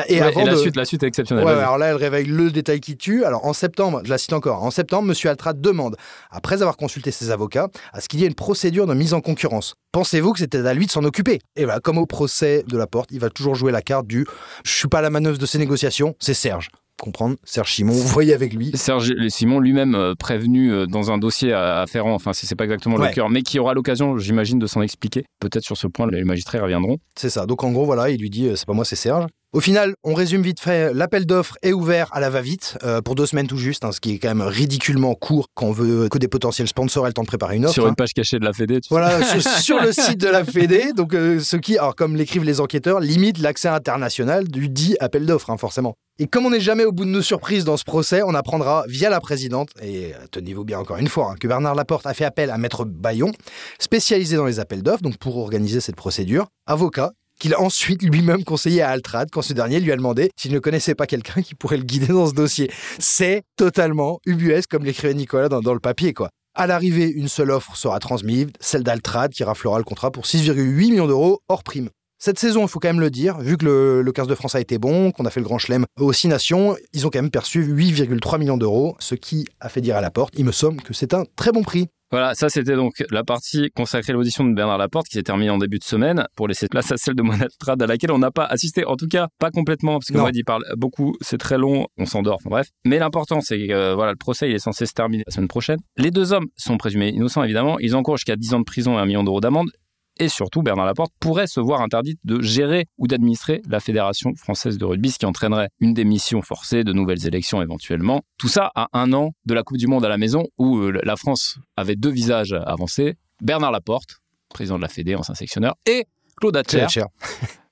et, 0.09 0.21
avant 0.21 0.45
la, 0.45 0.57
suite, 0.57 0.75
la 0.75 0.85
suite 0.85 1.05
est 1.05 1.07
exceptionnelle. 1.07 1.45
Ouais, 1.45 1.53
alors 1.53 1.79
là, 1.79 1.87
elle 1.87 1.97
réveille 1.97 2.27
le 2.27 2.51
détail 2.51 2.81
qui 2.81 2.97
tue. 2.97 3.25
Alors 3.25 3.45
en 3.47 3.53
septembre, 3.53 4.01
je 4.03 4.11
la 4.11 4.19
cite 4.19 4.33
encore. 4.33 4.65
En 4.65 4.73
septembre, 4.73 5.07
monsieur 5.07 5.31
Altra 5.31 5.53
demande, 5.53 5.95
après 6.33 6.63
avoir 6.63 6.77
consulté 6.77 7.13
ses 7.13 7.31
avocats, 7.31 7.69
à 7.93 8.01
ce 8.01 8.09
qu'il 8.09 8.19
y 8.19 8.25
ait 8.25 8.27
une 8.27 8.35
procédure 8.35 8.89
de 8.89 8.95
mise 8.95 9.15
en 9.15 9.21
concurrence. 9.21 9.75
Pensez-vous 9.93 10.33
que 10.33 10.41
c'était 10.41 10.67
à 10.67 10.75
lui 10.75 10.87
de 10.87 10.91
s'en 10.91 11.05
occuper? 11.05 11.39
Et 11.55 11.65
voilà, 11.65 11.79
comme 11.79 11.99
au 11.99 12.07
procès 12.07 12.65
de 12.67 12.77
Laporte, 12.77 13.11
il 13.13 13.21
va 13.21 13.31
toujours 13.31 13.55
jouer 13.55 13.71
la 13.71 13.83
carte 13.83 14.09
du 14.09 14.27
je 14.65 14.73
suis 14.73 14.89
pas 14.89 14.99
à 14.99 15.03
la 15.03 15.11
manœuvre 15.11 15.39
de 15.39 15.47
ces 15.47 15.59
négociations, 15.59 16.17
c'est 16.19 16.35
Serge 16.35 16.71
comprendre. 17.01 17.37
Serge 17.45 17.73
Simon, 17.75 17.93
vous 17.93 18.09
voyez 18.09 18.35
avec 18.35 18.55
lui. 18.55 18.71
Serge 18.75 19.13
Simon 19.29 19.61
lui-même 19.61 19.95
euh, 19.95 20.15
prévenu 20.15 20.73
euh, 20.73 20.87
dans 20.87 21.11
un 21.11 21.19
dossier 21.19 21.53
afférent, 21.53 22.15
enfin 22.15 22.33
si 22.33 22.47
c'est 22.47 22.55
pas 22.55 22.65
exactement 22.65 22.97
le 22.97 23.09
cœur, 23.09 23.31
mais 23.31 23.43
qui 23.43 23.59
aura 23.59 23.75
l'occasion, 23.75 24.19
j'imagine, 24.19 24.59
de 24.59 24.67
s'en 24.67 24.83
expliquer. 24.83 25.25
Peut-être 25.41 25.65
sur 25.65 25.77
ce 25.77 25.87
point, 25.87 26.07
les 26.11 26.25
magistrats 26.25 26.61
reviendront. 26.61 26.99
C'est 27.17 27.31
ça. 27.31 27.47
Donc 27.47 27.65
en 27.65 27.73
gros, 27.73 27.85
voilà, 27.85 28.11
il 28.11 28.21
lui 28.21 28.31
dit, 28.31 28.49
euh, 28.49 28.57
c'est 28.57 28.67
pas 28.67 28.73
moi, 28.73 28.85
c'est 28.85 28.97
Serge. 28.97 29.27
Au 29.55 29.61
final, 29.61 29.95
on 30.03 30.15
résume 30.15 30.43
vite 30.43 30.59
fait, 30.59 30.93
l'appel 30.93 31.27
d'offres 31.27 31.57
est 31.63 31.73
ouvert 31.73 32.09
à 32.13 32.19
la 32.19 32.29
va-vite, 32.29 32.77
pour 33.05 33.15
deux 33.15 33.25
semaines 33.25 33.47
tout 33.47 33.57
juste, 33.57 33.85
hein, 33.85 33.93
ce 33.93 34.01
qui 34.01 34.15
est 34.15 34.19
quand 34.19 34.27
même 34.27 34.43
ridiculement 34.43 35.15
court 35.15 35.47
quand 35.55 35.67
on 35.67 35.73
veut 35.73 36.09
que 36.09 36.19
des 36.19 36.27
potentiels 36.27 36.67
sponsors 36.67 37.07
aient 37.07 37.11
le 37.11 37.15
temps 37.15 37.23
de 37.23 37.29
préparer 37.29 37.55
une 37.55 37.67
offre. 37.67 37.75
Sur 37.75 37.85
une 37.85 37.93
hein. 37.93 37.95
page 37.95 38.15
cachée 38.15 38.41
de 38.41 38.45
la 38.45 38.53
Fédé. 38.53 38.81
Tu 38.81 38.89
voilà, 38.91 39.23
sur, 39.61 39.81
le 39.81 39.93
site 39.93 40.19
de 40.19 40.27
la 40.27 40.45
Fédé, 40.45 40.93
donc 40.93 41.13
ce 41.13 41.57
qui, 41.57 41.79
alors 41.79 41.95
comme 41.95 42.17
l'écrivent 42.17 42.43
les 42.43 42.61
enquêteurs, 42.61 42.99
limite 42.99 43.39
l'accès 43.39 43.69
international 43.69 44.49
du 44.49 44.69
dit 44.69 44.97
appel 44.99 45.25
d'offres, 45.25 45.51
hein, 45.51 45.57
forcément. 45.57 45.95
Et 46.19 46.27
comme 46.27 46.47
on 46.47 46.51
n'est 46.51 46.61
jamais 46.61 46.85
au 46.85 46.91
bout 46.91 47.05
de 47.05 47.11
nos 47.11 47.23
surprises 47.23 47.65
dans 47.65 47.77
ce 47.77 47.85
procès, 47.85 48.23
on 48.23 48.35
apprendra 48.35 48.85
via 48.89 49.09
la 49.09 49.21
présidente, 49.21 49.71
et 49.81 50.15
euh, 50.15 50.27
tenez-vous 50.33 50.65
bien 50.65 50.81
encore 50.81 50.97
une 50.97 51.09
fois, 51.09 51.31
hein, 51.31 51.37
que 51.39 51.47
Bernard 51.47 51.77
Laporte 51.77 52.07
a 52.07 52.15
fait 52.15 52.25
appel 52.25 52.51
à 52.51 52.59
Maître 52.59 52.85
Bayon, 52.85 53.31
spécialisé 53.79 54.37
dans 54.37 54.47
les 54.47 54.59
appels 54.59 54.83
d'offres, 54.83 55.03
donc 55.03 55.17
pour 55.17 55.39
organiser 55.39 55.81
cette 55.81 55.97
procédure, 55.97 56.47
avocat, 56.67 57.13
qu'il 57.45 57.53
a 57.53 57.61
ensuite 57.61 58.03
lui-même 58.03 58.43
conseillé 58.43 58.81
à 58.81 58.89
Altrad 58.89 59.29
quand 59.31 59.43
ce 59.43 59.53
dernier 59.53 59.79
lui 59.79 59.93
a 59.93 59.97
demandé 59.97 60.31
s'il 60.35 60.51
ne 60.55 60.59
connaissait 60.61 60.95
pas 60.95 61.07
quelqu'un 61.07 61.43
qui 61.43 61.55
pourrait 61.55 61.77
le 61.77 61.83
guider 61.83 62.07
dans 62.07 62.27
ce 62.27 62.33
dossier. 62.33 62.71
C'est 62.99 63.43
totalement 63.59 64.19
ubuesque 64.25 64.71
comme 64.71 64.83
l'écrivait 64.83 65.13
Nicolas 65.13 65.51
dans, 65.51 65.75
le 65.75 65.79
papier, 65.79 66.15
quoi. 66.15 66.31
À 66.55 66.67
l'arrivée, 66.67 67.11
une 67.11 67.29
seule 67.29 67.51
offre 67.51 67.77
sera 67.77 67.99
transmise, 67.99 68.47
celle 68.61 68.83
d'Altrad 68.83 69.31
qui 69.31 69.45
raflera 69.45 69.77
le 69.77 69.85
contrat 69.85 70.11
pour 70.11 70.25
6,8 70.25 70.55
millions 70.89 71.07
d'euros 71.07 71.43
hors 71.51 71.63
prime. 71.63 71.91
Cette 72.19 72.39
saison, 72.39 72.63
il 72.63 72.69
faut 72.69 72.81
quand 72.81 72.89
même 72.89 73.01
le 73.01 73.11
dire, 73.11 73.37
vu 73.41 73.59
que 73.59 73.67
le, 74.03 74.11
15 74.11 74.27
de 74.27 74.35
France 74.35 74.55
a 74.55 74.61
été 74.61 74.79
bon, 74.79 75.13
qu'on 75.13 75.27
a 75.27 75.31
fait 75.31 75.41
le 75.41 75.45
grand 75.45 75.59
chelem 75.59 75.85
aux 76.01 76.15
six 76.15 76.29
nations, 76.29 76.77
ils 76.95 77.07
ont 77.07 77.11
quand 77.11 77.21
même 77.21 77.31
perçu 77.31 77.63
8,3 77.63 78.39
millions 78.39 78.57
d'euros, 78.57 78.97
ce 79.01 79.15
qui 79.15 79.47
a 79.61 79.69
fait 79.69 79.83
dire 79.83 79.99
à 79.99 80.01
la 80.01 80.11
porte, 80.11 80.33
il 80.39 80.47
me 80.47 80.53
semble 80.53 80.81
que 80.81 80.95
c'est 80.95 81.13
un 81.13 81.25
très 81.37 81.53
bon 81.53 81.63
prix. 81.63 81.89
Voilà, 82.15 82.33
ça 82.37 82.49
c'était 82.49 82.77
donc 82.77 83.03
la 83.11 83.25
partie 83.25 83.73
consacrée 83.75 84.13
à 84.13 84.15
l'audition 84.15 84.45
de 84.45 84.55
Bernard 84.55 84.79
Laporte 84.79 85.09
qui 85.09 85.15
s'est 85.15 85.25
terminée 85.25 85.51
en 85.51 85.59
début 85.59 85.81
de 85.81 85.83
semaine 85.83 86.29
pour 86.37 86.47
laisser 86.47 86.69
place 86.69 86.93
à 86.93 86.97
celle 86.97 87.17
de 87.17 87.23
Monastrad 87.23 87.83
à 87.83 87.89
laquelle 87.89 88.13
on 88.13 88.19
n'a 88.19 88.31
pas 88.31 88.45
assisté, 88.45 88.85
en 88.85 88.95
tout 88.95 89.09
cas 89.09 89.27
pas 89.41 89.51
complètement 89.51 89.95
parce 89.95 90.13
que 90.13 90.19
moi 90.19 90.31
il 90.33 90.45
parle 90.45 90.63
beaucoup, 90.77 91.17
c'est 91.21 91.39
très 91.39 91.59
long, 91.59 91.89
on 91.99 92.07
s'endort, 92.07 92.37
enfin 92.37 92.51
bref. 92.51 92.69
Mais 92.85 93.01
l'important 93.01 93.41
c'est 93.41 93.67
que 93.67 93.73
euh, 93.73 93.95
voilà, 93.97 94.13
le 94.13 94.17
procès 94.17 94.49
il 94.49 94.55
est 94.55 94.61
censé 94.61 94.87
se 94.87 94.93
terminer 94.93 95.25
la 95.27 95.35
semaine 95.35 95.49
prochaine. 95.49 95.81
Les 95.97 96.13
deux 96.13 96.33
hommes 96.33 96.47
sont 96.57 96.77
présumés 96.77 97.09
innocents 97.09 97.43
évidemment, 97.43 97.81
ils 97.81 97.97
encourent 97.97 98.17
jusqu'à 98.17 98.37
10 98.37 98.55
ans 98.55 98.61
de 98.61 98.65
prison 98.65 98.97
et 98.97 99.01
un 99.03 99.07
million 99.07 99.25
d'euros 99.25 99.41
d'amende 99.41 99.71
et 100.19 100.29
surtout, 100.29 100.63
Bernard 100.63 100.87
Laporte 100.87 101.13
pourrait 101.19 101.47
se 101.47 101.61
voir 101.61 101.81
interdite 101.81 102.21
de 102.25 102.41
gérer 102.41 102.87
ou 102.99 103.07
d'administrer 103.07 103.63
la 103.69 103.81
Fédération 103.81 104.35
française 104.37 104.79
de 104.79 104.85
rugby, 104.85 105.11
ce 105.11 105.19
qui 105.19 105.27
entraînerait 105.27 105.71
une 105.81 105.93
démission 105.93 106.41
forcée, 106.43 106.85
de 106.85 106.93
nouvelles 106.93 107.27
élections 107.27 107.63
éventuellement. 107.63 108.23
Tout 108.39 108.49
ça 108.49 108.71
à 108.75 108.89
un 108.93 109.13
an 109.13 109.33
de 109.45 109.55
la 109.55 109.63
Coupe 109.63 109.79
du 109.79 109.87
Monde 109.87 110.05
à 110.05 110.09
la 110.09 110.19
maison, 110.19 110.47
où 110.59 110.79
euh, 110.79 111.01
la 111.03 111.17
France 111.17 111.59
avait 111.77 111.97
deux 111.97 112.11
visages 112.11 112.55
avancés. 112.67 113.17
Bernard 113.41 113.73
Laporte, 113.73 114.21
président 114.51 114.77
de 114.77 114.83
la 114.83 114.89
Fédé, 114.89 115.17
ancien 115.17 115.35
sectionneur, 115.35 115.75
et 115.87 116.07
Claude 116.37 116.57
Hatcher, 116.57 117.03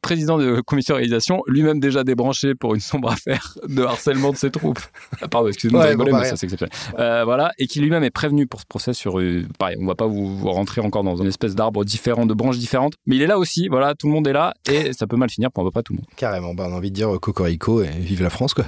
président 0.03 0.37
de 0.37 0.61
commission 0.61 0.97
réalisation, 0.97 1.43
lui-même 1.47 1.81
déjà 1.81 2.05
débranché 2.05 2.55
pour 2.55 2.75
une 2.75 2.81
sombre 2.81 3.11
affaire 3.13 3.57
de 3.67 3.83
harcèlement 3.83 4.33
de 4.33 4.37
ses 4.37 4.51
troupes. 4.51 4.81
Ah, 5.23 5.29
pardon, 5.29 5.49
excusez-moi, 5.49 5.95
mais 5.97 6.25
ça 6.25 6.37
c'est 6.37 6.47
exceptionnel. 6.47 6.75
Euh, 6.99 7.25
voilà, 7.25 7.53
et 7.59 7.67
qui 7.67 7.81
lui-même 7.81 8.05
est 8.05 8.11
prévenu 8.11 8.47
pour 8.47 8.61
ce 8.61 8.67
procès 8.67 8.93
sur. 8.93 9.19
Euh, 9.19 9.47
pareil, 9.59 9.77
on 9.81 9.87
va 9.87 9.95
pas 9.95 10.07
vous, 10.07 10.51
rentrer 10.51 10.81
encore 10.81 11.05
dans 11.05 11.17
une 11.17 11.29
espèce 11.29 11.55
d'arbre 11.55 11.85
différent, 11.85 12.27
de 12.27 12.35
branches 12.35 12.59
différentes, 12.59 12.95
mais 13.07 13.17
il 13.17 13.23
est 13.23 13.27
là 13.27 13.39
aussi, 13.39 13.69
voilà, 13.69 13.95
tout 13.95 14.09
le 14.09 14.13
monde 14.13 14.27
est 14.27 14.33
là, 14.33 14.55
et 14.69 14.93
ça 14.93 15.07
peut 15.07 15.17
mal 15.17 15.31
finir 15.31 15.51
pour 15.51 15.63
à 15.63 15.67
peu 15.67 15.71
près 15.71 15.83
tout 15.83 15.93
le 15.93 15.99
monde. 15.99 16.07
Carrément, 16.17 16.55
bah, 16.55 16.67
on 16.69 16.73
a 16.73 16.77
envie 16.77 16.91
de 16.91 16.97
dire 16.97 17.09
Cocorico 17.21 17.83
et 17.83 17.89
vive 17.89 18.23
la 18.23 18.31
France, 18.31 18.55
quoi. 18.55 18.65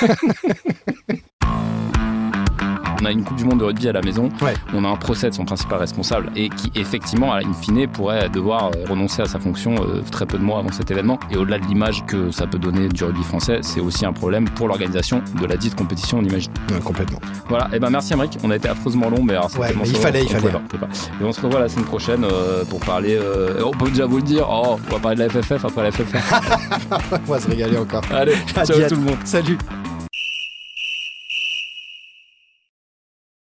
on 3.00 3.04
a 3.04 3.12
une 3.12 3.24
Coupe 3.24 3.36
du 3.36 3.44
Monde 3.44 3.60
de 3.60 3.64
rugby 3.64 3.88
à 3.88 3.92
la 3.92 4.02
maison, 4.02 4.28
on 4.74 4.84
a 4.84 4.88
un 4.88 4.96
procès 4.96 5.30
de 5.30 5.34
son 5.34 5.44
principal 5.44 5.78
responsable 5.78 6.30
et 6.36 6.48
qui 6.48 6.70
effectivement, 6.74 7.32
à 7.32 7.38
in 7.38 7.52
fine, 7.52 7.86
pourrait 7.88 8.28
devoir 8.28 8.66
euh, 8.66 8.84
renoncer 8.88 9.22
à 9.22 9.26
sa 9.26 9.38
fonction 9.38 9.74
euh, 9.76 10.02
très 10.10 10.26
peu 10.26 10.38
de 10.38 10.42
mois 10.42 10.58
avant 10.58 10.72
cet 10.72 10.90
événement. 10.90 11.18
Et 11.30 11.36
au-delà 11.36 11.58
de 11.58 11.66
l'image 11.66 12.04
que 12.06 12.30
ça 12.30 12.46
peut 12.46 12.58
donner 12.58 12.88
du 12.88 13.04
rugby 13.04 13.22
français, 13.22 13.58
c'est 13.62 13.80
aussi 13.80 14.04
un 14.06 14.12
problème 14.12 14.48
pour 14.48 14.68
l'organisation 14.68 15.22
de 15.40 15.46
la 15.46 15.56
dite 15.56 15.74
compétition, 15.74 16.18
on 16.18 16.24
imagine. 16.24 16.52
complètement. 16.84 17.20
Voilà, 17.48 17.66
et 17.66 17.76
eh 17.76 17.78
ben 17.78 17.90
merci 17.90 18.12
Amric, 18.12 18.38
on 18.42 18.50
a 18.50 18.56
été 18.56 18.68
affreusement 18.68 19.08
long, 19.08 19.22
mais 19.22 19.34
alors 19.34 19.50
ouais, 19.58 19.72
il 19.84 19.96
fallait, 19.96 20.22
il 20.22 20.28
fallait. 20.28 20.48
Et 21.20 21.24
on 21.24 21.32
se 21.32 21.40
revoit 21.40 21.60
la 21.60 21.68
semaine 21.68 21.86
prochaine 21.86 22.24
euh, 22.24 22.64
pour 22.64 22.80
parler. 22.80 23.18
on 23.64 23.70
peut 23.70 23.88
déjà 23.88 24.06
vous 24.06 24.16
le 24.16 24.22
dire, 24.22 24.46
oh, 24.50 24.78
on 24.88 24.92
va 24.92 24.98
parler 24.98 25.16
de 25.16 25.22
la 25.22 25.42
FFF 25.42 25.64
après 25.64 25.82
la 25.82 25.90
FFF. 25.90 26.32
on 27.28 27.32
va 27.32 27.40
se 27.40 27.48
régaler 27.48 27.78
encore. 27.78 28.02
Allez, 28.12 28.36
ciao 28.54 28.88
tout 28.88 28.96
le 28.96 29.02
monde. 29.02 29.18
Salut. 29.24 29.58